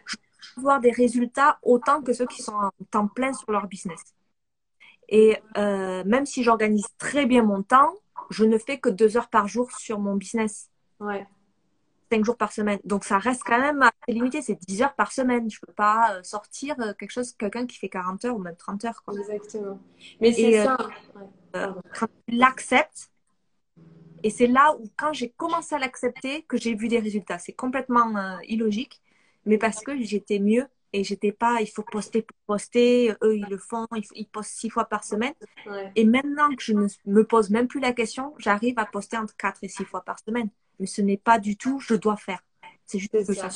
[0.57, 4.01] avoir des résultats autant que ceux qui sont en temps plein sur leur business.
[5.09, 7.93] Et euh, même si j'organise très bien mon temps,
[8.29, 10.69] je ne fais que deux heures par jour sur mon business.
[10.99, 11.27] Ouais.
[12.11, 12.79] Cinq jours par semaine.
[12.83, 15.49] Donc ça reste quand même assez limité, c'est 10 heures par semaine.
[15.49, 18.39] Je ne peux pas euh, sortir euh, quelque chose, quelqu'un qui fait 40 heures ou
[18.39, 19.03] même 30 heures.
[19.03, 19.17] Quoi.
[19.17, 19.79] Exactement.
[20.19, 20.77] Mais c'est ça.
[21.53, 23.11] quand tu l'acceptes,
[24.23, 27.39] et c'est là où, quand j'ai commencé à l'accepter, que j'ai vu des résultats.
[27.39, 29.01] C'est complètement euh, illogique,
[29.45, 33.47] mais parce que j'étais mieux et j'étais pas, il faut poster pour poster, eux ils
[33.49, 35.33] le font, ils, postent six fois par semaine.
[35.95, 39.35] Et maintenant que je ne me pose même plus la question, j'arrive à poster entre
[39.37, 40.49] quatre et six fois par semaine.
[40.79, 42.43] Mais ce n'est pas du tout, je dois faire.
[42.85, 43.49] C'est juste que ça.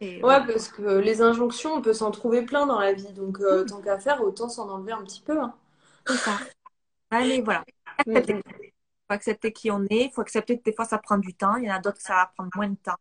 [0.00, 3.12] ouais, parce que les injonctions, on peut s'en trouver plein dans la vie.
[3.14, 5.40] Donc, euh, tant qu'à faire, autant s'en enlever un petit peu.
[5.40, 5.54] Hein.
[6.06, 6.38] C'est ça.
[7.10, 7.64] Allez, voilà.
[8.06, 8.40] Mm
[9.08, 11.56] faut accepter qui on est, il faut accepter que des fois ça prend du temps,
[11.56, 12.98] il y en a d'autres ça va prendre moins de temps.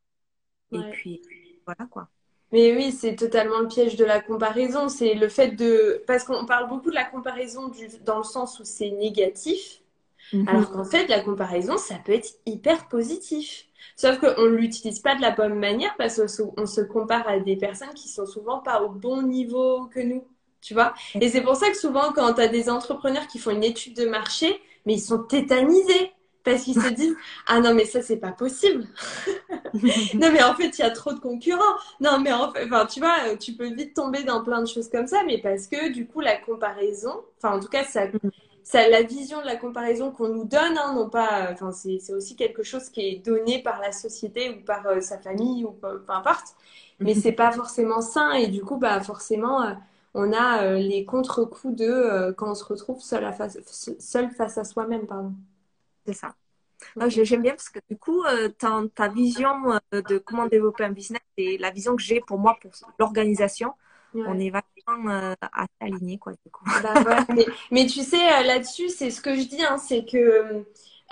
[0.71, 1.21] Et puis
[1.67, 2.07] voilà quoi.
[2.53, 4.87] Mais oui, c'est totalement le piège de la comparaison.
[4.87, 6.01] C'est le fait de.
[6.07, 7.89] Parce qu'on parle beaucoup de la comparaison du...
[8.05, 9.81] dans le sens où c'est négatif.
[10.33, 10.47] Mhm.
[10.47, 13.65] Alors qu'en fait, la comparaison, ça peut être hyper positif.
[13.95, 17.57] Sauf qu'on ne l'utilise pas de la bonne manière parce qu'on se compare à des
[17.57, 20.25] personnes qui sont souvent pas au bon niveau que nous.
[20.61, 23.51] Tu vois Et c'est pour ça que souvent, quand tu as des entrepreneurs qui font
[23.51, 26.11] une étude de marché, mais ils sont tétanisés
[26.47, 28.85] parce qu'ils se disent ah non mais ça c'est pas possible
[29.73, 32.85] non mais en fait il y a trop de concurrents non mais en fait enfin
[32.85, 35.91] tu vois tu peux vite tomber dans plein de choses comme ça mais parce que
[35.91, 38.03] du coup la comparaison enfin en tout cas ça,
[38.63, 42.37] ça la vision de la comparaison qu'on nous donne hein, non pas enfin c'est aussi
[42.37, 46.01] quelque chose qui est donné par la société ou par euh, sa famille ou peu,
[46.07, 46.55] importe
[46.99, 49.73] mais c'est pas forcément sain et du coup bah forcément euh,
[50.13, 53.59] on a euh, les contre-coups de quand on se retrouve seul, à face,
[53.99, 55.05] seul face à soi-même.
[55.05, 55.33] Pardon.
[56.07, 56.33] C'est ça.
[57.07, 61.57] J'aime bien parce que du coup, euh, ta, vision de comment développer un business et
[61.57, 63.73] la vision que j'ai pour moi, pour l'organisation,
[64.13, 66.17] on est vraiment assez alignés.
[66.17, 66.65] Quoi, du coup.
[66.81, 66.93] Bah
[67.71, 70.63] mais, tu sais, là-dessus, c'est ce que je dis, hein, c'est que,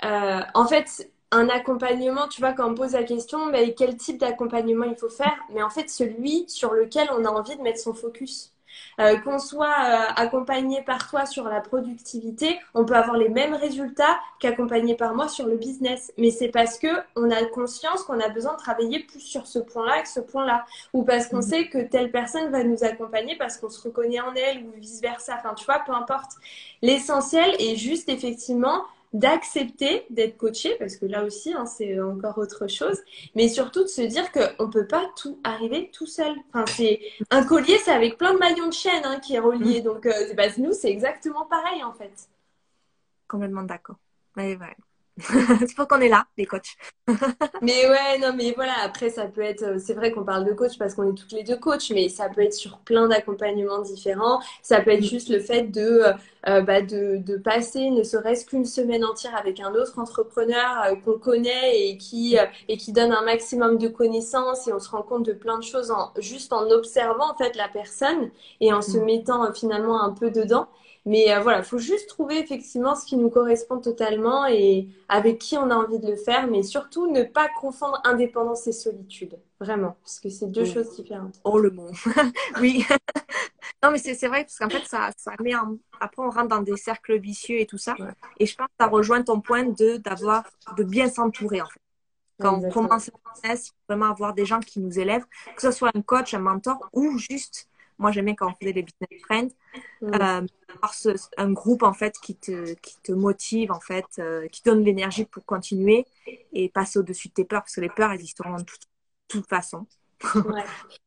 [0.02, 4.86] en fait, un accompagnement, tu vois, quand on pose la question, mais quel type d'accompagnement
[4.86, 7.94] il faut faire, mais en fait, celui sur lequel on a envie de mettre son
[7.94, 8.55] focus.
[8.98, 13.54] Euh, qu'on soit euh, accompagné par toi sur la productivité, on peut avoir les mêmes
[13.54, 16.12] résultats qu'accompagné par moi sur le business.
[16.16, 19.58] Mais c'est parce que on a conscience qu'on a besoin de travailler plus sur ce
[19.58, 21.42] point-là que ce point-là, ou parce qu'on mhm.
[21.42, 25.02] sait que telle personne va nous accompagner parce qu'on se reconnaît en elle ou vice
[25.02, 25.36] versa.
[25.38, 26.32] Enfin, tu vois, peu importe.
[26.80, 28.82] L'essentiel est juste effectivement
[29.18, 32.98] d'accepter d'être coaché, parce que là aussi, hein, c'est encore autre chose,
[33.34, 36.34] mais surtout de se dire qu'on ne peut pas tout arriver tout seul.
[36.52, 37.00] Enfin, c'est
[37.30, 39.80] un collier, c'est avec plein de maillons de chaîne hein, qui est relié.
[39.80, 39.84] Mm.
[39.84, 42.28] Donc, euh, bah, nous, c'est exactement pareil, en fait.
[43.26, 43.96] Complètement d'accord.
[44.36, 44.76] Ouais, ouais.
[45.60, 46.76] c'est pour qu'on est là, les coachs.
[47.62, 50.52] mais ouais, non, mais voilà, après, ça peut être, euh, c'est vrai qu'on parle de
[50.52, 53.80] coach parce qu'on est toutes les deux coachs, mais ça peut être sur plein d'accompagnements
[53.80, 54.40] différents.
[54.60, 55.08] Ça peut être mm.
[55.08, 56.12] juste le fait de, euh,
[56.48, 61.18] euh, bah, de, de, passer ne serait-ce qu'une semaine entière avec un autre entrepreneur qu'on
[61.18, 62.36] connaît et qui,
[62.68, 65.64] et qui donne un maximum de connaissances et on se rend compte de plein de
[65.64, 69.04] choses en, juste en observant, en fait, la personne et en se mm.
[69.04, 70.68] mettant finalement un peu dedans.
[71.06, 75.38] Mais euh, voilà, il faut juste trouver effectivement ce qui nous correspond totalement et avec
[75.38, 79.38] qui on a envie de le faire, mais surtout ne pas confondre indépendance et solitude,
[79.60, 81.40] vraiment, parce que c'est deux choses différentes.
[81.44, 81.88] Oh le mot,
[82.60, 82.84] oui.
[83.84, 85.78] non, mais c'est vrai, parce qu'en fait, ça, ça met en...
[86.00, 87.94] Après, on rentre dans des cercles vicieux et tout ça.
[88.40, 90.42] Et je pense que ça rejoint ton point de, d'avoir,
[90.76, 91.80] de bien s'entourer, en fait.
[92.40, 95.90] Quand on commence il faut vraiment avoir des gens qui nous élèvent, que ce soit
[95.94, 97.68] un coach, un mentor ou juste
[97.98, 99.48] moi, j'aimais quand on faisait les business friends,
[100.02, 100.14] mm.
[100.14, 104.84] euh, un groupe en fait qui te, qui te motive en fait, euh, qui donne
[104.84, 106.06] l'énergie pour continuer
[106.52, 108.82] et passer au-dessus de tes peurs parce que les peurs existeront de toute,
[109.28, 109.86] toute façon.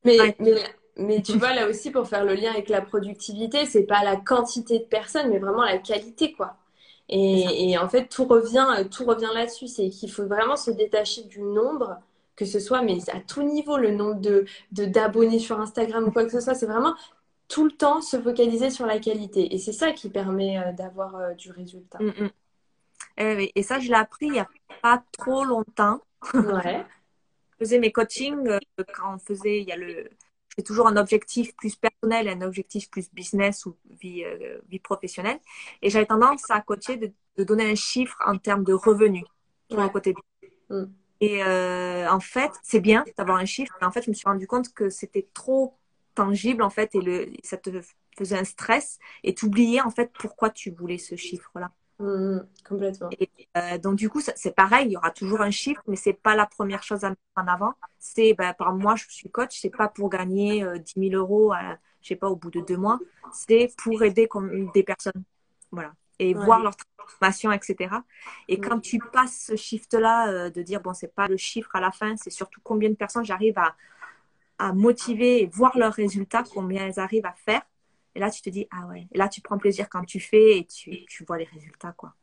[0.05, 0.63] Mais, mais,
[0.97, 4.17] mais, tu vois là aussi pour faire le lien avec la productivité, c'est pas la
[4.17, 6.57] quantité de personnes, mais vraiment la qualité quoi.
[7.09, 9.67] Et, et, en fait, tout revient, tout revient là-dessus.
[9.67, 11.97] C'est qu'il faut vraiment se détacher du nombre,
[12.39, 16.23] que ce soit, mais à tout niveau, le nombre de d'abonnés sur Instagram ou quoi
[16.23, 16.55] que ce soit.
[16.55, 16.95] C'est vraiment
[17.49, 19.53] tout le temps se focaliser sur la qualité.
[19.53, 21.99] Et c'est ça qui permet euh, d'avoir euh, du résultat.
[21.99, 22.29] Mm, mm.
[23.17, 24.47] Eh et, ça, je l'ai appris il n'y a
[24.81, 25.99] pas trop longtemps.
[26.33, 26.85] Ouais.
[27.51, 28.59] je faisais mes coachings euh,
[28.95, 30.09] quand on faisait, il y a le,
[30.55, 34.23] j'ai toujours un objectif plus personnel et un objectif plus business ou vie,
[34.69, 35.39] vie professionnelle.
[35.81, 39.25] Et j'avais tendance à coacher de, donner un chiffre en termes de revenus
[39.71, 40.13] un côté.
[40.69, 40.85] Mm.
[41.22, 44.47] Et en fait, c'est bien d'avoir un chiffre, mais en fait, je me suis rendu
[44.47, 45.76] compte que c'était trop
[46.15, 47.70] tangible en fait et le, ça te
[48.17, 51.72] faisait un stress et t'oubliais en fait pourquoi tu voulais ce chiffre-là.
[51.99, 53.09] Mmh, complètement.
[53.20, 56.13] Et, euh, donc du coup, c'est pareil, il y aura toujours un chiffre, mais c'est
[56.13, 57.74] pas la première chose à mettre en avant.
[57.99, 61.51] C'est, ben, par moi, je suis coach, c'est pas pour gagner euh, 10 000 euros,
[61.51, 62.99] à, je sais pas, au bout de deux mois.
[63.34, 65.24] C'est pour aider comme, des personnes,
[65.72, 67.95] voilà, et voir leur transformation, etc.
[68.47, 68.61] Et mmh.
[68.61, 71.91] quand tu passes ce shift-là, euh, de dire bon, c'est pas le chiffre à la
[71.91, 73.76] fin, c'est surtout combien de personnes j'arrive à
[74.59, 77.61] à motiver et voir leurs résultats, combien elles arrivent à faire.
[78.13, 79.07] Et là, tu te dis, ah ouais.
[79.11, 82.13] Et là, tu prends plaisir quand tu fais et tu, tu vois les résultats, quoi.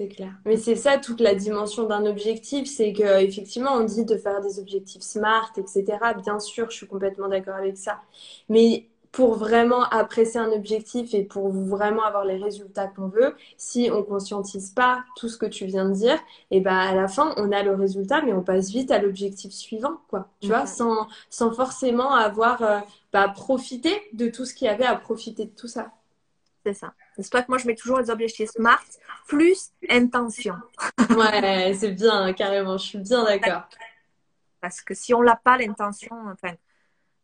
[0.00, 0.32] C'est clair.
[0.44, 4.40] Mais c'est ça toute la dimension d'un objectif, c'est que effectivement on dit de faire
[4.40, 5.84] des objectifs smart, etc.
[6.20, 8.02] Bien sûr, je suis complètement d'accord avec ça.
[8.48, 13.88] Mais pour vraiment apprécier un objectif et pour vraiment avoir les résultats qu'on veut, si
[13.92, 16.18] on conscientise pas tout ce que tu viens de dire,
[16.50, 19.52] et ben à la fin on a le résultat, mais on passe vite à l'objectif
[19.52, 20.28] suivant, quoi.
[20.40, 22.80] Tu vois, sans, sans forcément avoir euh,
[23.12, 25.92] bah, profité de tout ce qu'il y avait à profiter de tout ça.
[26.66, 26.92] C'est ça.
[27.16, 28.82] C'est toi que moi je mets toujours les objectifs smart
[29.28, 30.56] plus intention.
[31.16, 32.78] ouais, c'est bien, carrément.
[32.78, 33.68] Je suis bien d'accord.
[34.60, 36.54] Parce que si on l'a pas l'intention, enfin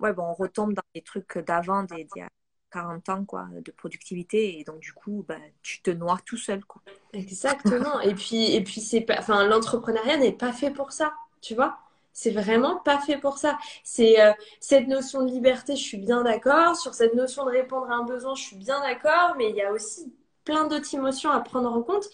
[0.00, 2.24] ouais, on retombe dans les trucs d'avant, des, des
[2.70, 4.58] 40 ans quoi, de productivité.
[4.58, 6.64] Et donc, du coup, bah, tu te noies tout seul.
[6.64, 6.82] Quoi.
[7.12, 8.00] Exactement.
[8.00, 9.16] et puis, et puis c'est pas...
[9.18, 11.78] enfin, l'entrepreneuriat n'est pas fait pour ça, tu vois.
[12.12, 13.56] C'est vraiment pas fait pour ça.
[13.84, 16.76] C'est euh, cette notion de liberté, je suis bien d'accord.
[16.76, 19.34] Sur cette notion de répondre à un besoin, je suis bien d'accord.
[19.38, 20.12] Mais il y a aussi
[20.50, 22.06] plein d'autres émotions à prendre en compte.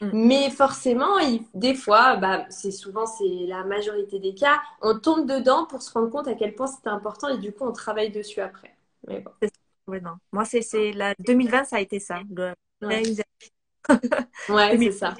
[0.00, 0.10] Mm.
[0.12, 1.16] Mais forcément,
[1.54, 5.92] des fois, bah, c'est souvent, c'est la majorité des cas, on tombe dedans pour se
[5.92, 8.76] rendre compte à quel point c'était important et du coup, on travaille dessus après.
[9.06, 9.30] Mais bon.
[9.86, 10.16] non.
[10.32, 12.20] Moi, c'est la 2020, ça a été ça.
[12.80, 13.02] ouais,
[14.78, 15.14] c'est ça.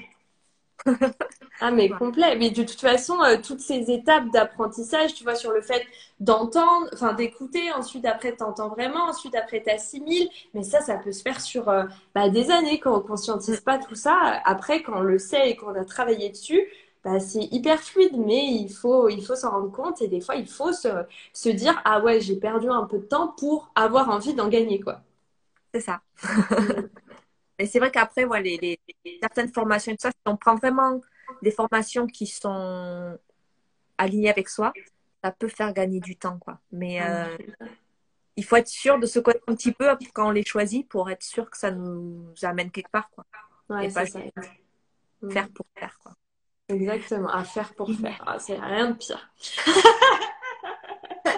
[1.61, 2.37] Ah, mais complet.
[2.37, 5.83] Mais de toute façon, euh, toutes ces étapes d'apprentissage, tu vois, sur le fait
[6.21, 10.29] d'entendre, enfin d'écouter, ensuite après t'entends vraiment, ensuite après t'assimiles.
[10.55, 13.79] Mais ça, ça peut se faire sur euh, bah, des années quand on conscientise pas
[13.79, 14.41] tout ça.
[14.45, 16.67] Après, quand on le sait et qu'on a travaillé dessus,
[17.05, 20.37] bah, c'est hyper fluide, mais il faut, il faut s'en rendre compte et des fois,
[20.37, 20.89] il faut se,
[21.33, 24.81] se dire Ah ouais, j'ai perdu un peu de temps pour avoir envie d'en gagner,
[24.81, 25.01] quoi.
[25.75, 26.03] C'est ça.
[27.59, 28.81] Et c'est vrai qu'après, les,
[29.21, 31.01] certaines formations, tout ça, si on prend vraiment
[31.43, 33.19] des formations qui sont
[33.97, 34.73] alignées avec soi,
[35.23, 36.59] ça peut faire gagner du temps, quoi.
[36.73, 37.39] Mais ah euh,
[38.37, 41.09] il faut être sûr de se connaître un petit peu quand on les choisit pour
[41.11, 43.25] être sûr que ça nous amène quelque part, quoi.
[43.69, 44.21] Ouais, pas ça.
[45.31, 46.13] faire pour faire, quoi.
[46.69, 48.23] Exactement, à faire pour faire.
[48.27, 49.31] Ah, c'est rien de pire.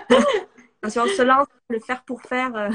[0.89, 2.55] Si on se lance, le faire pour faire.
[2.55, 2.71] Euh.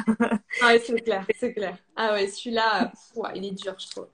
[0.61, 1.77] ah c'est clair, c'est clair.
[1.95, 2.91] Ah ouais, celui-là,
[3.35, 4.07] il est dur, je trouve.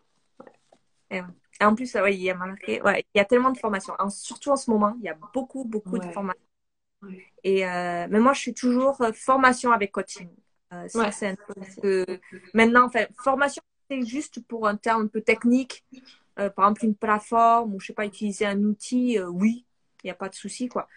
[1.10, 1.22] Et,
[1.62, 3.94] en plus, ouais, il y a marqué, ouais, il y a tellement de formations.
[4.10, 6.42] surtout en ce moment, il y a beaucoup, beaucoup de formations.
[7.44, 10.30] Et euh, mais moi, je suis toujours euh, formation avec coaching.
[10.74, 10.88] Euh,
[12.54, 15.86] maintenant, enfin, formation, c'est juste pour un terme un peu technique.
[16.36, 19.66] par exemple, une plateforme ou je sais pas, utiliser un outil, oui,
[20.04, 20.88] il n'y a pas de souci quoi.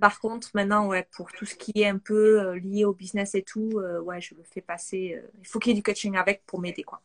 [0.00, 3.34] Par contre, maintenant, ouais, pour tout ce qui est un peu euh, lié au business
[3.34, 5.14] et tout, euh, ouais, je le fais passer.
[5.16, 7.02] Euh, il faut qu'il y ait du coaching avec pour m'aider quoi.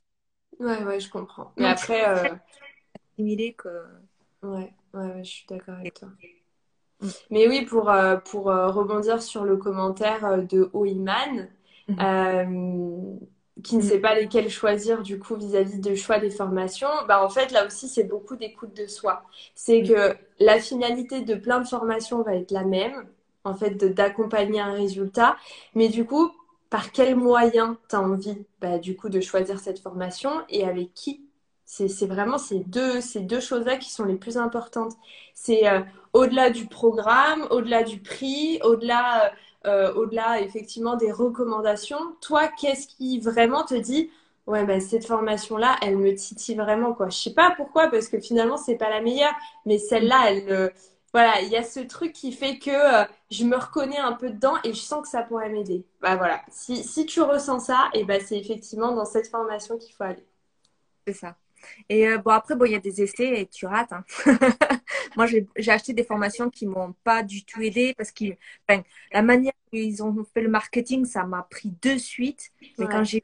[0.60, 1.54] Ouais, ouais, je comprends.
[1.58, 2.04] Mais après,
[3.14, 3.86] assimilé que.
[4.42, 6.10] Ouais, ouais, je suis d'accord avec toi.
[7.02, 7.08] Mm.
[7.32, 7.92] Mais oui, pour,
[8.26, 11.50] pour rebondir sur le commentaire de Oiman,
[11.88, 13.20] mm
[13.64, 17.30] qui ne sait pas lesquels choisir du coup vis-à-vis du choix des formations, bah en
[17.30, 19.24] fait là aussi c'est beaucoup d'écoute de soi.
[19.56, 23.08] C'est que la finalité de plein de formations va être la même,
[23.44, 25.38] en fait d'accompagner un résultat,
[25.76, 26.32] mais du coup
[26.70, 30.94] par quel moyen tu as envie bah, du coup de choisir cette formation et avec
[30.94, 31.26] qui?
[31.66, 34.94] C'est vraiment ces deux, ces deux choses-là qui sont les plus importantes.
[35.36, 35.82] C'est euh,
[36.14, 39.30] au-delà du programme, au-delà du prix, au-delà euh,
[39.66, 44.10] au-delà effectivement des recommandations, toi, qu'est-ce qui vraiment te dit
[44.50, 47.10] ouais bah, cette formation là elle me titille vraiment quoi.
[47.10, 49.34] Je sais pas pourquoi parce que finalement c'est pas la meilleure
[49.66, 50.70] mais celle-là elle euh,
[51.14, 54.30] voilà il y a ce truc qui fait que euh, je me reconnais un peu
[54.32, 55.86] dedans et je sens que ça pourrait m'aider.
[56.02, 56.42] Bah voilà.
[56.50, 60.26] Si, si tu ressens ça et bah c'est effectivement dans cette formation qu'il faut aller.
[61.08, 61.36] C'est ça
[61.90, 63.92] Et euh, bon, après, bon, il y a des essais et tu rates.
[63.94, 64.04] Hein.
[65.16, 68.26] Moi, j'ai acheté des formations qui m'ont pas du tout aidé parce que
[68.68, 72.52] enfin, la manière dont ils ont fait le marketing, ça m'a pris de suite.
[72.78, 73.24] Mais quand j'ai.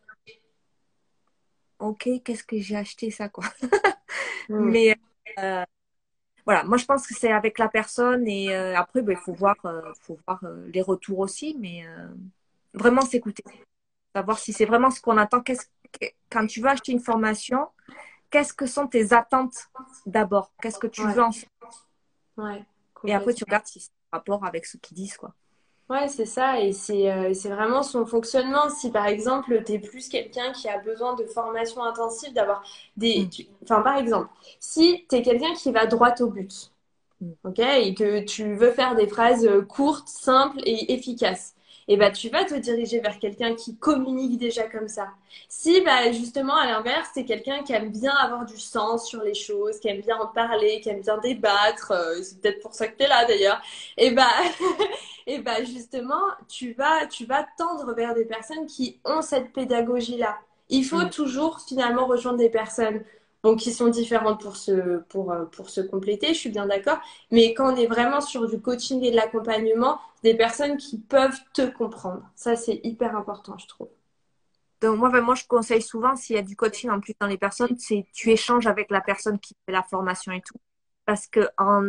[1.79, 3.45] Ok, qu'est-ce que j'ai acheté ça, quoi?
[4.49, 4.95] Mais
[5.39, 5.63] euh,
[6.45, 9.33] voilà, moi, je pense que c'est avec la personne et euh, après, ben, il faut
[9.33, 9.55] voir,
[10.01, 10.41] faut voir
[10.73, 11.55] les retours aussi.
[11.59, 11.83] Mais
[12.73, 13.43] vraiment s'écouter.
[14.15, 15.43] Savoir si c'est vraiment ce qu'on attend.
[16.29, 17.67] Quand tu veux acheter une formation,
[18.29, 19.69] qu'est-ce que sont tes attentes
[20.05, 20.51] d'abord?
[20.61, 21.31] Qu'est-ce que tu veux en
[22.37, 22.63] ouais,
[23.05, 25.17] Et après, tu regardes si c'est en rapport avec ce qu'ils disent.
[25.17, 25.33] Quoi.
[25.89, 26.59] Ouais, c'est ça.
[26.61, 28.69] Et c'est euh, vraiment son fonctionnement.
[28.69, 32.63] Si par exemple, tu es plus quelqu'un qui a besoin de formation intensive, d'avoir
[32.97, 33.25] des.
[33.25, 33.43] Mm.
[33.63, 36.71] Enfin, par exemple, si tu es quelqu'un qui va droit au but,
[37.21, 37.31] mm.
[37.43, 41.54] ok, et que tu veux faire des phrases courtes, simples et efficaces
[41.87, 45.09] et eh bah, ben, tu vas te diriger vers quelqu'un qui communique déjà comme ça.
[45.47, 49.35] Si bah, justement, à l'inverse, c'est quelqu'un qui aime bien avoir du sens sur les
[49.35, 52.87] choses, qui aime bien en parler, qui aime bien débattre, euh, c'est peut-être pour ça
[52.87, 53.61] que tu es là d'ailleurs,
[53.97, 54.31] et eh bah,
[55.27, 60.39] et bah justement, tu vas, tu vas tendre vers des personnes qui ont cette pédagogie-là.
[60.69, 61.09] Il faut mm.
[61.11, 63.03] toujours finalement rejoindre des personnes
[63.45, 66.97] donc qui sont différentes pour se, pour, euh, pour se compléter, je suis bien d'accord.
[67.29, 71.37] Mais quand on est vraiment sur du coaching et de l'accompagnement, des personnes qui peuvent
[71.53, 72.23] te comprendre.
[72.35, 73.89] Ça, c'est hyper important, je trouve.
[74.81, 77.37] Donc, moi, moi, je conseille souvent, s'il y a du coaching en plus dans les
[77.37, 80.59] personnes, c'est tu échanges avec la personne qui fait la formation et tout.
[81.05, 81.87] Parce que en,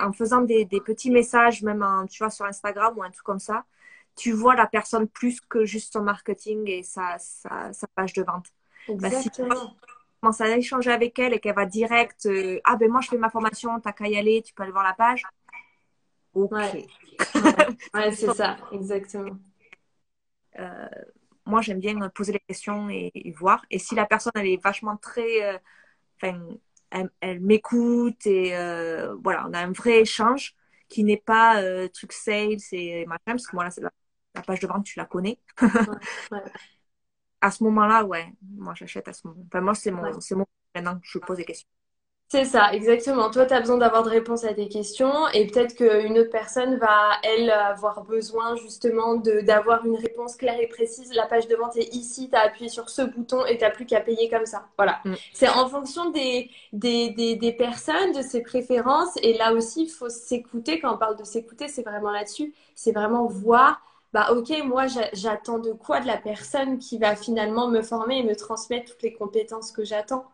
[0.00, 3.24] en faisant des, des, petits messages, même en, tu vois, sur Instagram ou un truc
[3.24, 3.64] comme ça,
[4.14, 8.24] tu vois la personne plus que juste son marketing et sa, sa, sa page de
[8.24, 8.48] vente.
[8.88, 9.72] Exactement
[10.20, 13.18] commence à échanger avec elle et qu'elle va direct euh, Ah ben moi je fais
[13.18, 15.24] ma formation, t'as qu'à y aller, tu peux aller voir la page.
[16.34, 16.52] Ok.
[17.94, 19.36] Ouais, c'est ça, exactement.
[20.58, 20.88] Euh,
[21.46, 23.64] moi j'aime bien poser les questions et, voir.
[23.70, 25.54] Et si la personne elle est vachement très.
[25.54, 25.58] Euh,
[26.16, 26.40] enfin,
[27.20, 28.50] elle, m'écoute et
[29.22, 30.54] voilà, on a un vrai échange
[30.88, 33.90] qui n'est pas truc sales et machin, parce que moi là, la,
[34.36, 35.38] la, page de vente, tu la connais.
[35.60, 36.40] ouais
[37.40, 38.26] à ce moment-là, ouais,
[38.56, 39.42] moi j'achète à ce moment.
[39.46, 41.68] Enfin, moi, c'est mon, c'est mon maintenant je pose des questions.
[42.30, 43.30] C'est ça, exactement.
[43.30, 46.76] Toi, tu as besoin d'avoir de réponses à tes questions et peut-être qu'une autre personne
[46.76, 51.10] va, elle, avoir besoin justement de, d'avoir une réponse claire et précise.
[51.14, 53.70] La page de vente est ici, tu as appuyé sur ce bouton et tu n'as
[53.70, 54.66] plus qu'à payer comme ça.
[54.76, 55.00] Voilà.
[55.06, 55.14] Mm.
[55.32, 59.16] C'est en fonction des, des, des, des, personnes, de ses préférences.
[59.22, 60.80] Et là aussi, il faut s'écouter.
[60.80, 62.52] Quand on parle de s'écouter, c'est vraiment là-dessus.
[62.74, 63.80] C'est vraiment voir
[64.12, 66.00] bah ok, moi j'attends de quoi?
[66.00, 69.84] De la personne qui va finalement me former et me transmettre toutes les compétences que
[69.84, 70.24] j'attends.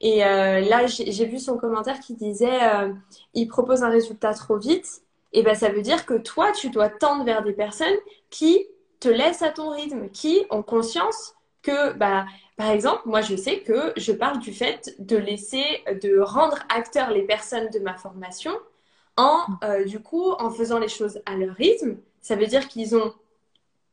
[0.00, 2.92] Et euh, là, j'ai vu son commentaire qui disait euh,
[3.34, 5.02] il propose un résultat trop vite.
[5.32, 7.96] Et ben ça veut dire que toi, tu dois tendre vers des personnes
[8.30, 8.66] qui
[9.00, 12.24] te laissent à ton rythme, qui ont conscience que, bah,
[12.56, 15.64] par exemple, moi je sais que je parle du fait de laisser,
[16.02, 18.52] de rendre acteurs les personnes de ma formation
[19.16, 22.96] en, euh, du coup, en faisant les choses à leur rythme ça veut dire qu'ils
[22.96, 23.12] ont,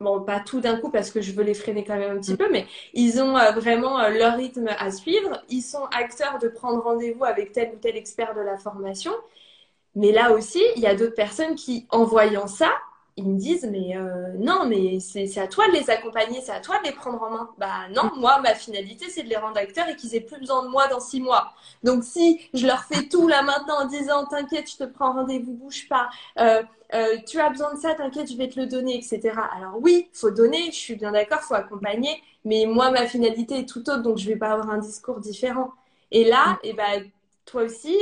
[0.00, 2.34] bon, pas tout d'un coup parce que je veux les freiner quand même un petit
[2.34, 2.38] mm.
[2.38, 5.42] peu, mais ils ont euh, vraiment euh, leur rythme à suivre.
[5.48, 9.12] Ils sont acteurs de prendre rendez-vous avec tel ou tel expert de la formation.
[9.94, 12.70] Mais là aussi, il y a d'autres personnes qui, en voyant ça,
[13.18, 16.60] ils me disent mais euh, non mais c'est à toi de les accompagner c'est à
[16.60, 17.50] toi de les prendre en main.
[17.56, 20.64] Bah non moi ma finalité c'est de les rendre acteurs et qu'ils aient plus besoin
[20.64, 21.54] de moi dans six mois.
[21.82, 25.54] Donc si je leur fais tout là maintenant en disant t'inquiète je te prends rendez-vous
[25.54, 26.62] bouge pas euh,
[26.94, 30.10] euh, tu as besoin de ça t'inquiète je vais te le donner etc alors oui
[30.12, 34.02] faut donner je suis bien d'accord faut accompagner mais moi ma finalité est tout autre
[34.02, 35.70] donc je vais pas avoir un discours différent.
[36.10, 37.10] Et là et eh ben
[37.46, 37.96] toi aussi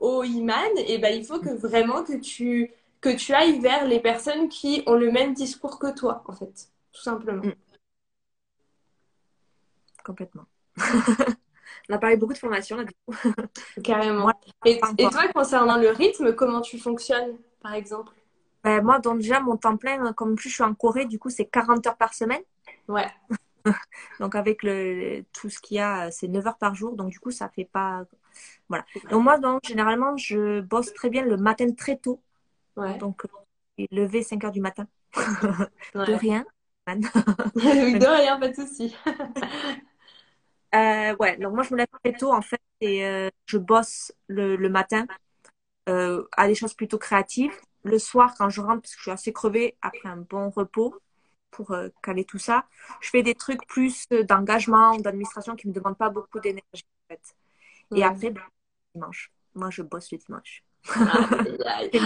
[0.00, 2.72] au Iman et ben il faut que vraiment que tu
[3.04, 6.70] que tu ailles vers les personnes qui ont le même discours que toi, en fait,
[6.90, 7.44] tout simplement.
[7.44, 7.52] Mm.
[10.02, 10.46] Complètement.
[11.90, 13.14] On a parlé beaucoup de formation là, du coup.
[13.84, 14.32] Carrément.
[14.64, 18.14] et, toi, concernant le rythme, comment tu fonctionnes, par exemple?
[18.62, 21.28] Ben, Moi, donc déjà, mon temps plein, comme plus je suis en Corée, du coup,
[21.28, 22.42] c'est 40 heures par semaine.
[22.88, 23.06] Ouais.
[24.20, 26.96] donc, avec le, tout ce qu'il y a, c'est 9 heures par jour.
[26.96, 28.04] Donc, du coup, ça fait pas.
[28.70, 28.86] Voilà.
[29.10, 32.22] Donc, moi, donc, généralement, je bosse très bien le matin très tôt.
[32.76, 34.86] Donc, euh, lever 5 heures du matin.
[35.94, 36.44] de rien.
[36.86, 38.94] de rien, pas de souci.
[40.74, 44.12] Euh, ouais, donc moi je me lève très tôt en fait et euh, je bosse
[44.26, 45.06] le, le matin
[45.86, 47.52] à des choses plutôt créatives.
[47.84, 50.94] Le soir, quand je rentre, parce que je suis assez crevée après un bon repos
[51.50, 52.66] pour caler tout ça,
[53.00, 57.14] je fais des trucs plus d'engagement, d'administration qui ne me demandent pas beaucoup d'énergie en
[57.14, 57.36] fait.
[57.94, 58.42] Et après, ben,
[58.94, 59.30] dimanche.
[59.54, 60.64] Moi, je bosse le dimanche.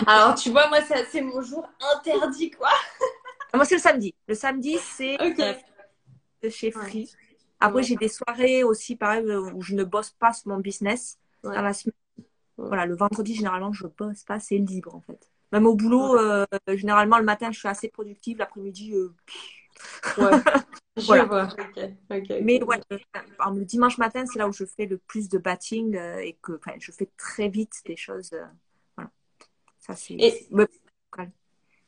[0.06, 0.78] Alors, tu vois, moi,
[1.10, 2.70] c'est mon jour interdit, quoi.
[3.54, 4.14] moi, c'est le samedi.
[4.26, 5.54] Le samedi, c'est euh,
[6.42, 7.10] de chez Free.
[7.60, 11.50] Après, j'ai des soirées aussi, pareil, où je ne bosse pas sur mon business dans
[11.50, 11.94] la semaine.
[12.56, 15.30] Voilà, le vendredi, généralement, je bosse pas, c'est libre en fait.
[15.52, 18.38] Même au boulot, euh, généralement, le matin, je suis assez productive.
[18.38, 19.14] L'après-midi, euh...
[20.96, 21.48] je vois.
[22.42, 26.18] Mais ouais, le dimanche matin, c'est là où je fais le plus de batting euh,
[26.18, 28.32] et que je fais très vite des choses.
[29.88, 29.92] Euh.
[29.92, 30.14] Ça, c'est.
[30.14, 30.48] Et...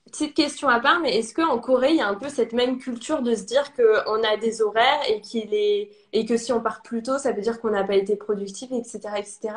[0.06, 2.78] Petite question à part, mais est-ce qu'en Corée, il y a un peu cette même
[2.78, 5.92] culture de se dire qu'on a des horaires et, qu'il est...
[6.12, 8.72] et que si on part plus tôt, ça veut dire qu'on n'a pas été productif,
[8.72, 9.54] etc., etc.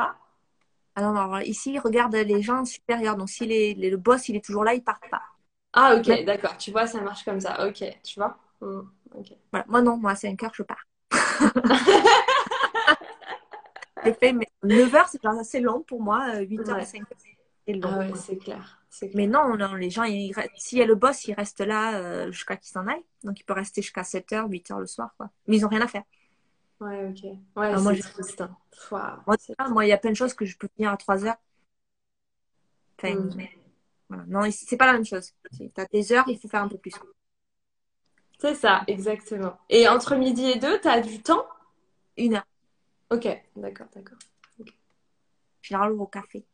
[0.96, 3.18] Non, non, ici, regarde les gens supérieurs.
[3.18, 5.24] Donc, si les, le boss, il est toujours là, il part pas.
[5.74, 6.56] Ah, ok, d'accord.
[6.58, 7.68] Tu vois, ça marche comme ça.
[7.68, 8.38] Ok, tu vois?
[8.62, 8.82] Hmm,
[9.52, 9.66] voilà.
[9.68, 10.86] Moi, non, moi, à 5 heures, je pars.
[14.06, 16.38] je fais, mais 9 heures, c'est assez long pour moi.
[16.38, 17.08] 8 h et 5 heures,
[17.68, 18.84] Ah ouais, c'est clair.
[19.16, 20.04] Mais non, non, les gens,
[20.56, 23.04] s'il y a le boss, il reste là euh, jusqu'à qu'il s'en aille.
[23.24, 25.14] Donc, il peut rester jusqu'à 7 h 8 h le soir.
[25.18, 25.30] Quoi.
[25.48, 26.04] Mais ils n'ont rien à faire.
[26.80, 27.24] Ouais, ok.
[27.56, 28.44] Ouais, moi, triste.
[29.70, 31.38] moi, il y a plein de choses que je peux finir à 3 heures.
[33.00, 33.48] Enfin, mm.
[34.10, 34.24] voilà.
[34.28, 35.34] Non, c'est pas la même chose.
[35.56, 36.94] Tu as tes heures, il faut faire un peu plus.
[38.40, 39.58] C'est ça, exactement.
[39.70, 41.48] Et entre midi et deux, tu as du temps?
[42.18, 42.46] Une heure.
[43.10, 44.18] Ok, d'accord, d'accord.
[44.60, 44.74] Okay.
[45.62, 46.46] Généralement au café.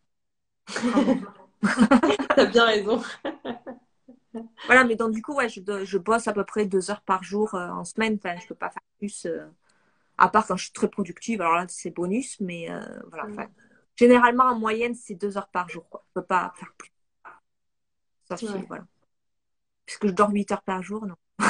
[2.35, 3.01] T'as bien raison.
[4.65, 7.23] voilà, mais donc du coup, ouais, je, je, bosse à peu près deux heures par
[7.23, 8.17] jour euh, en semaine.
[8.23, 9.25] Enfin, je peux pas faire plus.
[9.25, 9.45] Euh,
[10.17, 13.25] à part quand je suis très productive, alors là, c'est bonus, mais euh, voilà.
[13.25, 13.49] Mm.
[13.95, 15.87] Généralement, en moyenne, c'est deux heures par jour.
[15.89, 16.03] Quoi.
[16.07, 16.91] Je peux pas faire plus.
[18.27, 18.85] Ça suffit, voilà.
[19.85, 21.15] Puisque je dors huit heures par jour, non.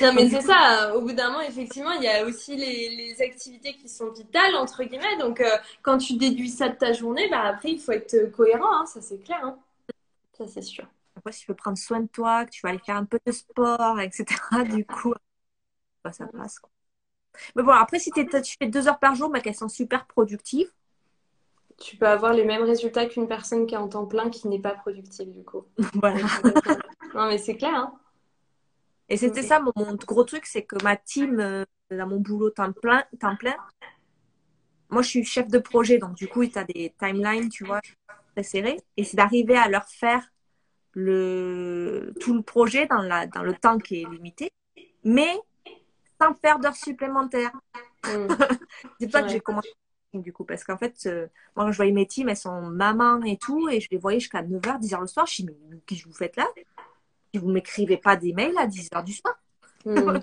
[0.00, 0.94] non, mais c'est ça.
[0.94, 4.84] Au bout d'un moment, effectivement, il y a aussi les, activités qui sont vitales, entre
[4.84, 5.16] guillemets.
[5.18, 8.80] Donc, euh, quand tu déduis ça de ta journée, bah, après, il faut être cohérent.
[8.80, 9.40] Hein, ça, c'est clair.
[9.42, 9.58] Hein.
[10.36, 10.86] Ça, c'est sûr.
[11.16, 13.18] Après, si tu veux prendre soin de toi, que tu vas aller faire un peu
[13.24, 14.24] de sport, etc.,
[14.70, 15.14] du coup,
[16.04, 16.58] bah, ça passe.
[16.58, 16.70] Quoi.
[17.54, 18.26] Mais bon, après, si tu
[18.58, 20.70] fais deux heures par jour, mais qu'elles sont super productives,
[21.78, 24.60] tu peux avoir les mêmes résultats qu'une personne qui est en temps plein qui n'est
[24.60, 25.64] pas productive, du coup.
[25.94, 26.24] voilà.
[27.14, 27.74] non, mais c'est clair.
[27.74, 27.92] Hein.
[29.08, 32.72] Et c'était ça mon, gros truc, c'est que ma team, euh, dans mon boulot temps
[32.72, 33.54] plein, temps plein,
[34.90, 37.80] moi je suis chef de projet, donc du coup, tu as des timelines, tu vois,
[38.34, 38.80] très serrés.
[38.96, 40.28] Et c'est d'arriver à leur faire
[40.92, 44.50] le, tout le projet dans, la, dans le temps qui est limité,
[45.04, 45.38] mais
[46.20, 47.52] sans faire d'heures supplémentaires.
[48.04, 48.26] Mm.
[49.00, 49.70] c'est pas que j'ai commencé
[50.14, 53.36] du coup, parce qu'en fait, euh, moi, je voyais mes teams, elles sont maman et
[53.36, 55.26] tout, et je les voyais jusqu'à 9h, 10h le soir.
[55.26, 56.46] Je me dis, mais qu'est-ce que vous faites là?
[57.36, 59.38] Si vous m'écrivez pas des mails à 10h du soir.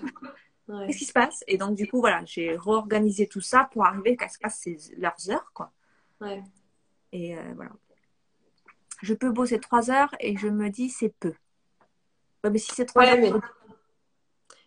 [0.66, 0.86] Mm.
[0.86, 1.44] Qu'est-ce qui se passe?
[1.46, 4.64] Et donc, du coup, voilà, j'ai réorganisé tout ça pour arriver qu'à ce passe
[4.96, 5.70] leurs heures, quoi.
[6.22, 6.42] Ouais.
[7.12, 7.70] Et euh, voilà.
[9.02, 11.34] Je peux bosser 3 heures et je me dis, c'est peu.
[12.50, 13.42] mais si c'est 3 heures,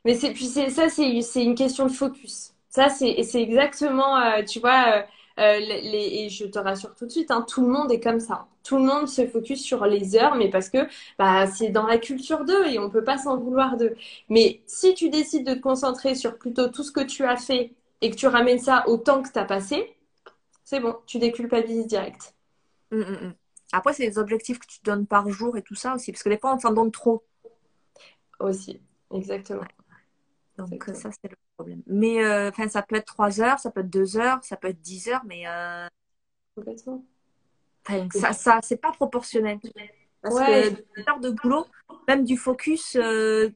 [0.06, 2.54] mais c'est puis ça, c'est une question de focus.
[2.70, 5.04] Ça, c'est exactement, euh, tu vois,
[5.40, 8.20] euh, les, et je te rassure tout de suite, hein, tout le monde est comme
[8.20, 8.48] ça.
[8.64, 10.80] Tout le monde se focus sur les heures, mais parce que
[11.18, 13.96] bah, c'est dans la culture d'eux et on peut pas s'en vouloir d'eux.
[14.30, 17.72] Mais si tu décides de te concentrer sur plutôt tout ce que tu as fait
[18.02, 19.96] et que tu ramènes ça au temps que tu as passé,
[20.64, 22.34] c'est bon, tu déculpabilises direct.
[22.92, 23.34] Hum, hum, hum.
[23.74, 26.30] Après, c'est les objectifs que tu donnes par jour et tout ça aussi, parce que
[26.30, 27.24] des fois, on s'en donne trop.
[28.40, 28.80] Aussi,
[29.14, 29.66] exactement.
[30.58, 31.82] Donc ça, c'est le problème.
[31.86, 34.82] Mais euh, ça peut être 3 heures, ça peut être 2 heures, ça peut être
[34.82, 35.88] 10 heures, mais euh...
[36.56, 37.04] complètement.
[38.12, 39.60] ça, ça c'est pas proportionnel.
[40.22, 40.74] Parce ouais.
[40.74, 41.68] que heures de boulot,
[42.08, 43.50] même du focus, euh...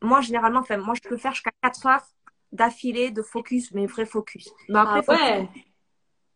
[0.00, 2.06] moi généralement, moi je peux faire jusqu'à 4 heures
[2.52, 4.48] d'affilée de focus, mais vrai focus.
[4.68, 5.48] Mais après, ah, ouais.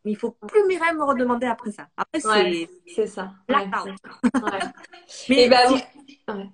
[0.05, 1.89] Mais il faut plus Mireille me redemander après ça.
[1.97, 3.33] Après, c'est c'est ça.
[3.49, 3.67] Ouais.
[5.31, 5.83] mais bah, ouais.
[6.29, 6.51] Hmm.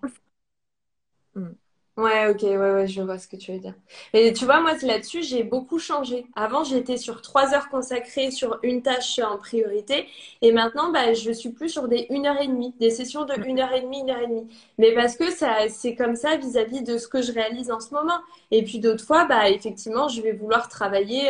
[2.01, 3.75] Ouais, ok, ouais, ouais, je vois ce que tu veux dire.
[4.15, 6.25] Mais tu vois, moi, là-dessus, j'ai beaucoup changé.
[6.37, 10.07] Avant, j'étais sur trois heures consacrées sur une tâche en priorité.
[10.41, 13.35] Et maintenant, bah, je suis plus sur des une heure et demie, des sessions de
[13.45, 14.49] une heure et demie, une heure et demie.
[14.79, 17.93] Mais parce que ça, c'est comme ça vis-à-vis de ce que je réalise en ce
[17.93, 18.21] moment.
[18.51, 21.29] Et puis d'autres fois, bah, effectivement, je vais vouloir travailler.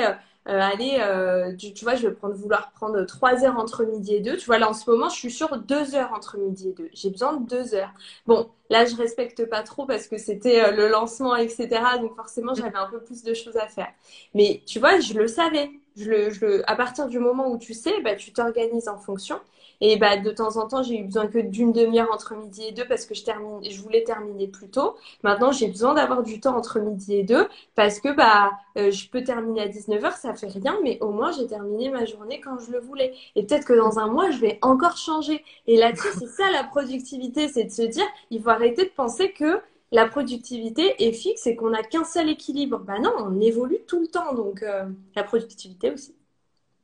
[0.48, 4.20] Euh, allez, euh, tu, vois, je vais prendre, vouloir prendre trois heures entre midi et
[4.20, 4.36] deux.
[4.36, 6.88] Tu vois, là, en ce moment, je suis sur deux heures entre midi et deux.
[6.94, 7.92] J'ai besoin de deux heures.
[8.26, 11.82] Bon, là, je respecte pas trop parce que c'était euh, le lancement, etc.
[12.00, 13.88] Donc, forcément, j'avais un peu plus de choses à faire.
[14.34, 15.70] Mais tu vois, je le savais.
[15.96, 18.96] Je le, je le, à partir du moment où tu sais, bah, tu t'organises en
[18.98, 19.38] fonction.
[19.80, 22.72] Et bah, de temps en temps, j'ai eu besoin que d'une demi-heure entre midi et
[22.72, 24.96] deux parce que je, termine, je voulais terminer plus tôt.
[25.22, 29.08] Maintenant, j'ai besoin d'avoir du temps entre midi et deux parce que bah, euh, je
[29.08, 32.58] peux terminer à 19h, ça fait rien, mais au moins j'ai terminé ma journée quand
[32.58, 33.14] je le voulais.
[33.36, 35.44] Et peut-être que dans un mois, je vais encore changer.
[35.66, 39.32] Et là-dessus, c'est ça la productivité, c'est de se dire, il faut arrêter de penser
[39.32, 39.60] que
[39.92, 42.78] la productivité est fixe et qu'on n'a qu'un seul équilibre.
[42.78, 44.84] Bah non, on évolue tout le temps, donc euh,
[45.16, 46.14] la productivité aussi.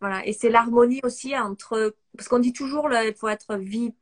[0.01, 3.94] Voilà, et c'est l'harmonie aussi entre, parce qu'on dit toujours il faut être vie,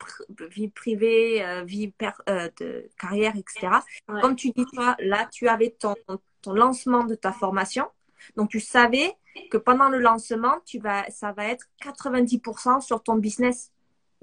[0.49, 1.93] vie privée, euh, vie
[2.27, 3.79] euh, de carrière, etc.
[4.21, 5.95] Comme tu dis toi, là tu avais ton,
[6.41, 7.87] ton lancement de ta formation,
[8.35, 9.15] donc tu savais
[9.49, 13.71] que pendant le lancement, tu vas, ça va être 90% sur ton business.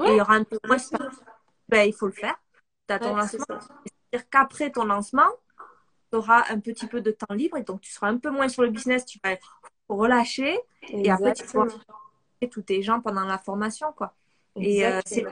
[0.04, 0.78] Et il y aura un peu moins.
[1.68, 2.34] Ben, il faut le faire.
[2.88, 3.44] Tu as ton lancement.
[3.48, 5.28] C'est-à-dire qu'après ton lancement,
[6.10, 8.48] tu auras un petit peu de temps libre et donc tu seras un peu moins
[8.48, 9.04] sur le business.
[9.06, 9.36] Tu vas
[9.96, 11.66] relâcher et après tu pourras
[12.48, 13.92] tous tes gens pendant la formation.
[13.92, 14.14] quoi.
[14.56, 15.24] Et euh, c'est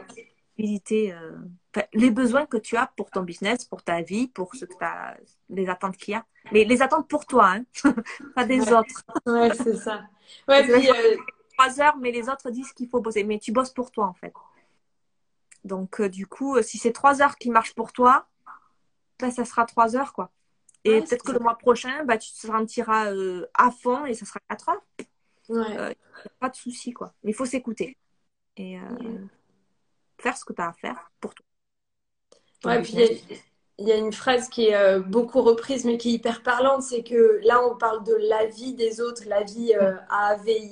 [0.93, 1.37] euh,
[1.95, 5.17] les besoins que tu as pour ton business, pour ta vie, pour ce que as,
[5.49, 6.25] les attentes qu'il y a.
[6.53, 7.65] Mais les attentes pour toi, hein
[8.35, 9.05] pas des autres.
[9.27, 10.03] Ouais, c'est ça.
[10.49, 11.17] Ouais, puis, euh,
[11.57, 13.25] trois heures, mais les autres disent qu'il faut bosser.
[13.25, 14.33] Mais tu bosses pour toi, en fait.
[15.65, 18.27] Donc, du coup, si c'est trois heures qui marchent pour toi,
[19.19, 20.31] ben, ça sera trois heures, quoi.
[20.85, 23.13] Et peut-être que le mois prochain, bah, tu te sentiras
[23.55, 24.83] à fond et ça sera quatre heures.
[25.49, 25.97] Ouais.
[26.39, 27.13] pas de souci, quoi.
[27.23, 27.97] Mais il faut s'écouter.
[28.57, 28.79] Et,
[30.21, 31.45] faire ce que tu as à faire pour toi.
[32.65, 32.95] Ouais, puis
[33.79, 36.83] il y, a une phrase qui est euh, beaucoup reprise, mais qui est hyper parlante,
[36.83, 40.71] c'est que là, on parle de la vie des autres, la vie euh, a v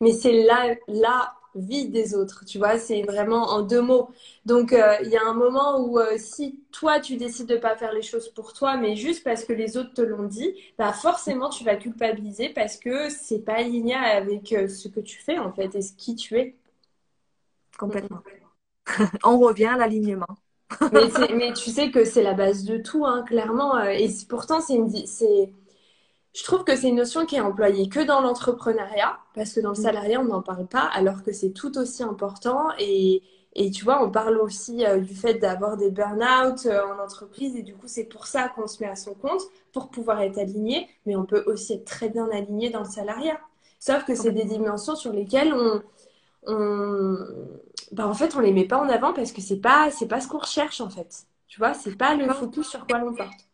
[0.00, 4.10] mais c'est la, la vie des autres, tu vois, c'est vraiment en deux mots.
[4.46, 7.92] Donc, euh, il y a un moment où si toi, tu décides de pas faire
[7.92, 11.48] les choses pour toi, mais juste parce que les autres te l'ont dit, bah forcément,
[11.48, 15.74] tu vas culpabiliser parce que c'est pas aligné avec ce que tu fais, en fait,
[15.74, 16.56] et ce qui tu es.
[17.78, 18.22] Complètement.
[19.24, 20.26] on revient à l'alignement.
[20.92, 23.76] mais, tu sais que c'est la base de tout, hein, clairement.
[23.76, 24.90] Euh, et pourtant, c'est une,
[26.34, 29.72] je trouve que c'est une notion qui est employée que dans l'entrepreneuriat, parce que dans
[29.72, 29.82] le mm.
[29.82, 32.68] salariat, on n'en parle pas, alors que c'est tout aussi important.
[32.78, 33.22] Et,
[33.74, 37.62] tu vois, on parle aussi euh, du fait d'avoir des burn-out euh, en entreprise, et
[37.62, 40.88] du coup, c'est pour ça qu'on se met à son compte, pour pouvoir être aligné.
[41.04, 43.40] Mais on peut aussi être très bien aligné dans le salariat.
[43.80, 45.82] Sauf que c'est des dimensions sur lesquelles on,
[46.46, 47.16] on,
[47.92, 50.20] bah, en fait, on les met pas en avant parce que c'est pas, c'est pas
[50.20, 51.24] ce qu'on recherche en fait.
[51.48, 53.48] Tu vois, c'est pas le focus sur quoi l'on porte.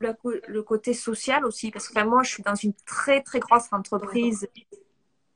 [0.00, 4.48] Le, côté social aussi, parce que moi, je suis dans une très très grosse entreprise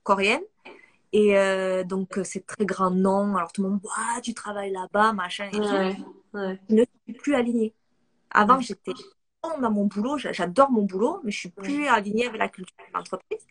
[0.03, 0.43] coréenne.
[1.13, 3.37] Et euh, donc, c'est très grand nom.
[3.37, 7.75] Alors, tout le monde, ouais, tu travailles là-bas, machin et Je ne suis plus alignée.
[8.31, 8.93] Avant, j'étais
[9.61, 12.97] dans mon boulot, j'adore mon boulot, mais je suis plus alignée avec la culture de
[12.97, 13.47] l'entreprise.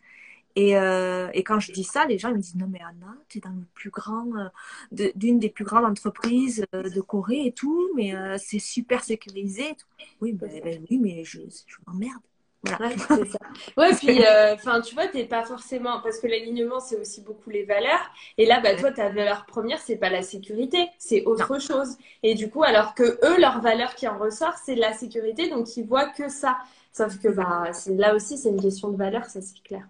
[0.56, 3.14] Et, euh, et, quand je dis ça, les gens ils me disent non mais Anna,
[3.28, 7.46] tu es dans le plus grand, euh, d'une des plus grandes entreprises euh, de Corée
[7.46, 9.76] et tout, mais euh, c'est super sécurisé.
[10.20, 12.20] Oui, ben, ben, oui, mais je, je m'emmerde.
[12.62, 12.86] Voilà.
[12.86, 13.38] Ouais, c'est ça.
[13.76, 14.20] Ouais, puis,
[14.54, 18.10] enfin, tu vois, t'es pas forcément, parce que l'alignement, c'est aussi beaucoup les valeurs.
[18.38, 21.96] Et là, bah, toi, ta valeur première, c'est pas la sécurité, c'est autre chose.
[22.22, 25.76] Et du coup, alors que eux, leur valeur qui en ressort, c'est la sécurité, donc
[25.76, 26.58] ils voient que ça.
[26.92, 29.88] Sauf que, bah, là aussi, c'est une question de valeur, ça, c'est clair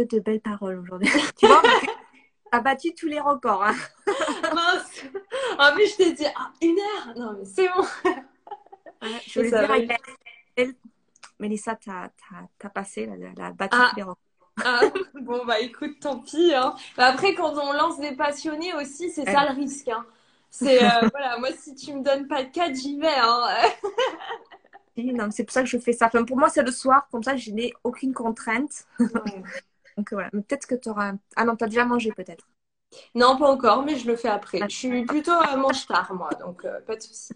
[0.00, 1.10] de belles paroles aujourd'hui.
[1.38, 1.62] tu vois,
[2.52, 3.64] a battu tous les records.
[3.64, 3.74] Hein.
[4.54, 5.04] Mince.
[5.58, 7.16] En plus, je t'ai dit ah, une heure.
[7.16, 7.84] Non, mais c'est bon.
[9.26, 9.96] je voulais dire,
[10.56, 10.74] elle,
[11.38, 12.08] Mélissa, t'as
[12.62, 13.88] as, passé, la, battu ah.
[13.90, 14.18] tous les records.
[14.64, 14.80] Ah,
[15.20, 16.54] bon, bah écoute, tant pis.
[16.54, 16.74] Hein.
[16.96, 19.88] Bah, après, quand on lance des passionnés aussi, c'est ça le risque.
[19.88, 20.06] Hein.
[20.48, 23.08] C'est, euh, voilà, moi, si tu me donnes pas de 4, j'y vais.
[23.08, 23.46] Hein.
[24.96, 26.08] non, c'est pour ça que je fais ça.
[26.08, 28.86] pour moi, c'est le soir, comme ça, je n'ai aucune contrainte.
[29.96, 31.12] Donc voilà, peut-être que tu auras.
[31.36, 32.46] Ah non, tu as déjà mangé peut-être.
[33.14, 34.60] Non, pas encore, mais je le fais après.
[34.68, 37.32] Je suis plutôt à mange tard, moi, donc euh, pas de souci.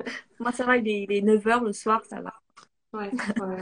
[0.40, 2.34] moi, ça va, il est, 9h le soir, ça va.
[2.92, 3.56] Ouais, ouais,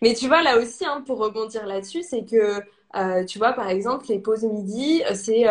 [0.00, 2.60] Mais tu vois, là aussi, hein, pour rebondir là-dessus, c'est que,
[2.96, 5.44] euh, tu vois, par exemple, les pauses midi, euh, c'est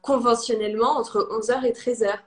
[0.00, 2.18] conventionnellement entre 11h et 13h.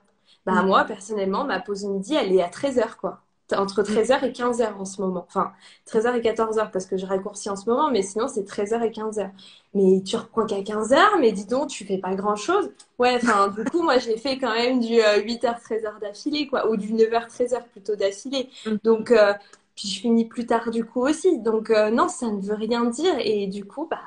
[0.45, 0.67] Bah, mm.
[0.67, 3.21] moi, personnellement, ma pause midi, elle est à 13h, quoi
[3.53, 5.25] entre 13h et 15h en ce moment.
[5.27, 5.51] Enfin,
[5.87, 8.89] 13h et 14h parce que je raccourcis en ce moment, mais sinon c'est 13h et
[8.89, 9.29] 15h.
[9.73, 12.71] Mais tu reprends qu'à 15h, mais dis donc, tu fais pas grand chose.
[12.99, 16.69] Ouais, enfin, du coup, moi j'ai fait quand même du 8h, euh, 13h d'affilée, quoi,
[16.69, 18.49] ou du 9h, 13h plutôt d'affilée.
[18.65, 18.75] Mm.
[18.83, 19.33] Donc, euh,
[19.75, 21.39] puis je finis plus tard du coup aussi.
[21.39, 23.15] Donc, euh, non, ça ne veut rien dire.
[23.19, 23.99] Et du coup, bah,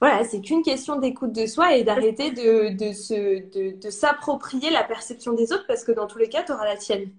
[0.00, 4.84] voilà, c'est qu'une question d'écoute de soi et d'arrêter de, de, de, de s'approprier la
[4.84, 7.10] perception des autres parce que dans tous les cas, tu auras la tienne.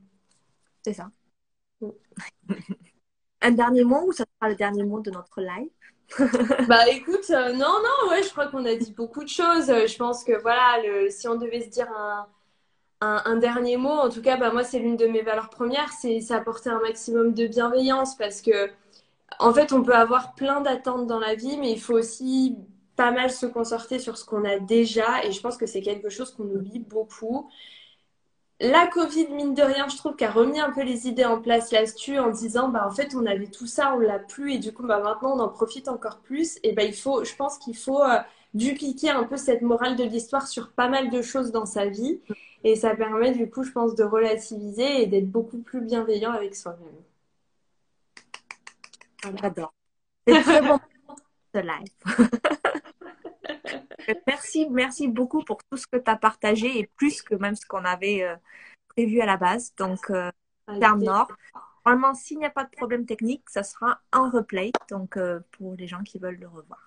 [0.83, 1.09] C'est ça.
[3.41, 5.69] Un dernier mot ou ça sera le dernier mot de notre live?
[6.67, 9.69] Bah écoute, euh, non, non, ouais, je crois qu'on a dit beaucoup de choses.
[9.69, 12.27] Euh, je pense que voilà, si on devait se dire un,
[13.01, 16.31] un, dernier mot, en tout cas, bah moi c'est l'une de mes valeurs premières, c'est
[16.31, 18.69] apporter un maximum de bienveillance parce que
[19.39, 22.57] en fait on peut avoir plein d'attentes dans la vie, mais il faut aussi
[22.95, 26.09] pas mal se concerter sur ce qu'on a déjà et je pense que c'est quelque
[26.09, 27.49] chose qu'on oublie beaucoup
[28.59, 31.71] la Covid, mine de rien, je trouve qu'a remis un peu les idées en place
[31.71, 34.73] là-dessus en disant, bah, en fait, on avait tout ça, on l'a plus, et du
[34.73, 36.59] coup, bah, maintenant, on en profite encore plus.
[36.63, 38.17] Et bah, il faut, je pense qu'il faut euh,
[38.55, 42.19] dupliquer un peu cette morale de l'histoire sur pas mal de choses dans sa vie.
[42.63, 46.55] Et ça permet, du coup, je pense, de relativiser et d'être beaucoup plus bienveillant avec
[46.55, 46.95] soi-même.
[49.41, 49.73] J'adore.
[50.27, 50.79] C'est très bon
[51.53, 52.77] ce live.
[54.25, 57.65] merci, merci beaucoup pour tout ce que tu as partagé et plus que même ce
[57.65, 58.35] qu'on avait euh,
[58.89, 59.73] prévu à la base.
[59.77, 60.31] Donc, euh,
[60.79, 61.31] terme nord.
[61.85, 64.71] Normalement, s'il n'y a pas de problème technique, ça sera en replay.
[64.89, 66.83] Donc, euh, pour les gens qui veulent le revoir.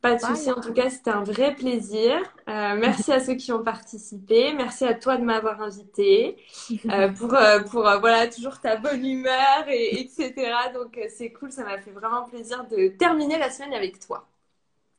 [0.00, 2.14] Pas de souci, en tout cas, c'était un vrai plaisir.
[2.48, 4.52] Euh, merci à ceux qui ont participé.
[4.54, 6.36] Merci à toi de m'avoir invité
[7.18, 7.36] pour,
[7.68, 10.32] pour voilà, toujours ta bonne humeur, et, etc.
[10.72, 14.24] Donc, c'est cool, ça m'a fait vraiment plaisir de terminer la semaine avec toi.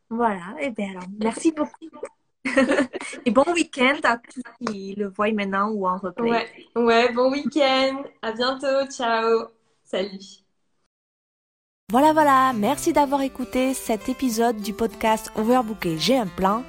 [0.10, 1.89] Voilà, et bien alors, merci beaucoup.
[3.26, 6.32] et bon week-end à tous qui le voient maintenant ou en replay.
[6.32, 8.03] Ouais, ouais bon week-end.
[8.22, 8.89] À bientôt.
[8.89, 9.47] Ciao.
[9.84, 10.43] Salut.
[11.91, 12.53] Voilà, voilà.
[12.53, 15.97] Merci d'avoir écouté cet épisode du podcast Overbooké.
[15.97, 16.64] J'ai un plan.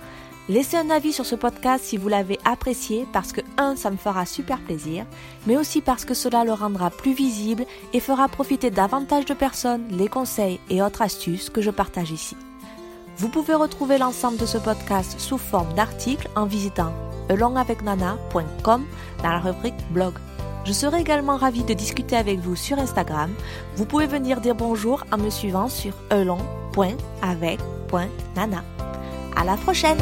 [0.49, 3.97] Laissez un avis sur ce podcast si vous l'avez apprécié parce que, un, ça me
[3.97, 5.07] fera super plaisir,
[5.47, 9.86] mais aussi parce que cela le rendra plus visible et fera profiter davantage de personnes
[9.91, 12.36] les conseils et autres astuces que je partage ici.
[13.21, 16.95] Vous pouvez retrouver l'ensemble de ce podcast sous forme d'articles en visitant
[17.29, 18.87] alongavecnana.com
[19.23, 20.14] dans la rubrique blog.
[20.64, 23.31] Je serai également ravie de discuter avec vous sur Instagram.
[23.77, 28.64] Vous pouvez venir dire bonjour en me suivant sur elong.avec.nana.
[29.37, 30.01] À la prochaine!